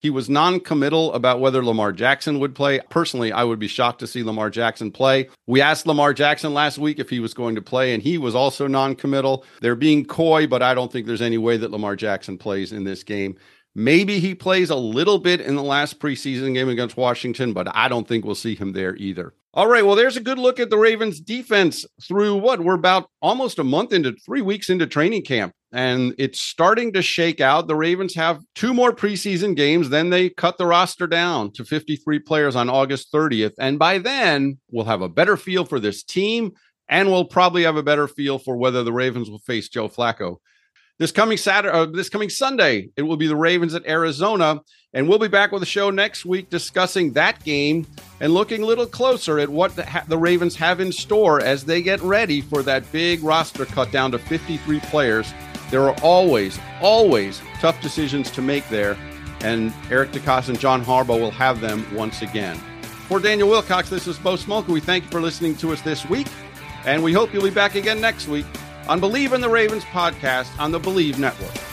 He 0.00 0.08
was 0.10 0.30
non 0.30 0.60
committal 0.60 1.12
about 1.12 1.40
whether 1.40 1.62
Lamar 1.62 1.92
Jackson 1.92 2.38
would 2.40 2.54
play. 2.54 2.80
Personally, 2.88 3.32
I 3.32 3.44
would 3.44 3.58
be 3.58 3.68
shocked 3.68 4.00
to 4.00 4.06
see 4.06 4.22
Lamar 4.22 4.48
Jackson 4.48 4.90
play. 4.90 5.28
We 5.46 5.60
asked 5.60 5.86
Lamar 5.86 6.14
Jackson 6.14 6.54
last 6.54 6.78
week 6.78 6.98
if 6.98 7.10
he 7.10 7.20
was 7.20 7.34
going 7.34 7.54
to 7.54 7.62
play, 7.62 7.92
and 7.92 8.02
he 8.02 8.16
was 8.16 8.34
also 8.34 8.66
non 8.66 8.94
committal. 8.94 9.44
They're 9.60 9.76
being 9.76 10.06
coy, 10.06 10.46
but 10.46 10.62
I 10.62 10.74
don't 10.74 10.90
think 10.90 11.06
there's 11.06 11.20
any 11.20 11.38
way 11.38 11.58
that 11.58 11.70
Lamar 11.70 11.96
Jackson 11.96 12.38
plays 12.38 12.72
in 12.72 12.84
this 12.84 13.02
game. 13.02 13.36
Maybe 13.74 14.18
he 14.18 14.34
plays 14.34 14.70
a 14.70 14.76
little 14.76 15.18
bit 15.18 15.40
in 15.40 15.54
the 15.54 15.62
last 15.62 16.00
preseason 16.00 16.54
game 16.54 16.68
against 16.68 16.96
Washington, 16.96 17.52
but 17.52 17.68
I 17.74 17.88
don't 17.88 18.08
think 18.08 18.24
we'll 18.24 18.34
see 18.34 18.56
him 18.56 18.72
there 18.72 18.96
either. 18.96 19.34
All 19.52 19.68
right, 19.68 19.84
well, 19.84 19.96
there's 19.96 20.16
a 20.16 20.22
good 20.22 20.38
look 20.38 20.58
at 20.58 20.70
the 20.70 20.78
Ravens 20.78 21.20
defense 21.20 21.84
through 22.02 22.36
what 22.36 22.60
we're 22.60 22.74
about 22.74 23.10
almost 23.20 23.58
a 23.58 23.64
month 23.64 23.92
into 23.92 24.12
three 24.24 24.42
weeks 24.42 24.70
into 24.70 24.86
training 24.86 25.22
camp, 25.22 25.52
and 25.72 26.14
it's 26.18 26.40
starting 26.40 26.92
to 26.94 27.02
shake 27.02 27.40
out. 27.40 27.68
The 27.68 27.76
Ravens 27.76 28.14
have 28.14 28.42
two 28.54 28.74
more 28.74 28.92
preseason 28.92 29.54
games, 29.54 29.88
then 29.88 30.10
they 30.10 30.30
cut 30.30 30.58
the 30.58 30.66
roster 30.66 31.06
down 31.06 31.52
to 31.52 31.64
53 31.64 32.18
players 32.20 32.56
on 32.56 32.68
August 32.68 33.12
30th. 33.12 33.54
And 33.58 33.78
by 33.78 33.98
then, 33.98 34.58
we'll 34.70 34.86
have 34.86 35.02
a 35.02 35.08
better 35.08 35.36
feel 35.36 35.64
for 35.64 35.78
this 35.78 36.02
team, 36.02 36.52
and 36.88 37.10
we'll 37.10 37.24
probably 37.24 37.62
have 37.62 37.76
a 37.76 37.82
better 37.82 38.08
feel 38.08 38.38
for 38.38 38.56
whether 38.56 38.82
the 38.82 38.92
Ravens 38.92 39.30
will 39.30 39.38
face 39.40 39.68
Joe 39.68 39.88
Flacco. 39.88 40.36
This 40.98 41.12
coming 41.12 41.38
Saturday, 41.38 41.74
uh, 41.74 41.86
this 41.86 42.10
coming 42.10 42.28
Sunday, 42.28 42.90
it 42.94 43.00
will 43.00 43.16
be 43.16 43.26
the 43.26 43.34
Ravens 43.34 43.74
at 43.74 43.86
Arizona, 43.86 44.60
and 44.92 45.08
we'll 45.08 45.18
be 45.18 45.28
back 45.28 45.50
with 45.50 45.62
a 45.62 45.66
show 45.66 45.88
next 45.88 46.26
week 46.26 46.50
discussing 46.50 47.14
that 47.14 47.42
game 47.42 47.86
and 48.20 48.34
looking 48.34 48.62
a 48.62 48.66
little 48.66 48.84
closer 48.84 49.38
at 49.38 49.48
what 49.48 49.74
the, 49.76 49.86
ha- 49.86 50.04
the 50.08 50.18
Ravens 50.18 50.56
have 50.56 50.78
in 50.78 50.92
store 50.92 51.40
as 51.40 51.64
they 51.64 51.80
get 51.80 52.02
ready 52.02 52.42
for 52.42 52.62
that 52.64 52.90
big 52.92 53.22
roster 53.22 53.64
cut 53.64 53.90
down 53.90 54.10
to 54.10 54.18
53 54.18 54.80
players. 54.80 55.32
There 55.70 55.88
are 55.88 55.96
always, 56.02 56.58
always 56.80 57.40
tough 57.60 57.80
decisions 57.80 58.30
to 58.32 58.42
make 58.42 58.68
there, 58.68 58.96
and 59.40 59.72
Eric 59.90 60.10
DeCosta 60.12 60.50
and 60.50 60.58
John 60.58 60.84
Harbaugh 60.84 61.20
will 61.20 61.30
have 61.30 61.60
them 61.60 61.86
once 61.94 62.22
again. 62.22 62.56
For 63.08 63.20
Daniel 63.20 63.48
Wilcox, 63.48 63.88
this 63.88 64.06
is 64.06 64.18
Bo 64.18 64.34
Smolka. 64.34 64.68
We 64.68 64.80
thank 64.80 65.04
you 65.04 65.10
for 65.10 65.20
listening 65.20 65.56
to 65.56 65.72
us 65.72 65.80
this 65.82 66.08
week, 66.08 66.26
and 66.86 67.02
we 67.02 67.12
hope 67.12 67.32
you'll 67.32 67.44
be 67.44 67.50
back 67.50 67.74
again 67.76 68.00
next 68.00 68.28
week 68.28 68.46
on 68.88 68.98
Believe 68.98 69.32
in 69.32 69.40
the 69.40 69.48
Ravens 69.48 69.84
podcast 69.84 70.58
on 70.58 70.72
the 70.72 70.78
Believe 70.78 71.18
Network. 71.18 71.69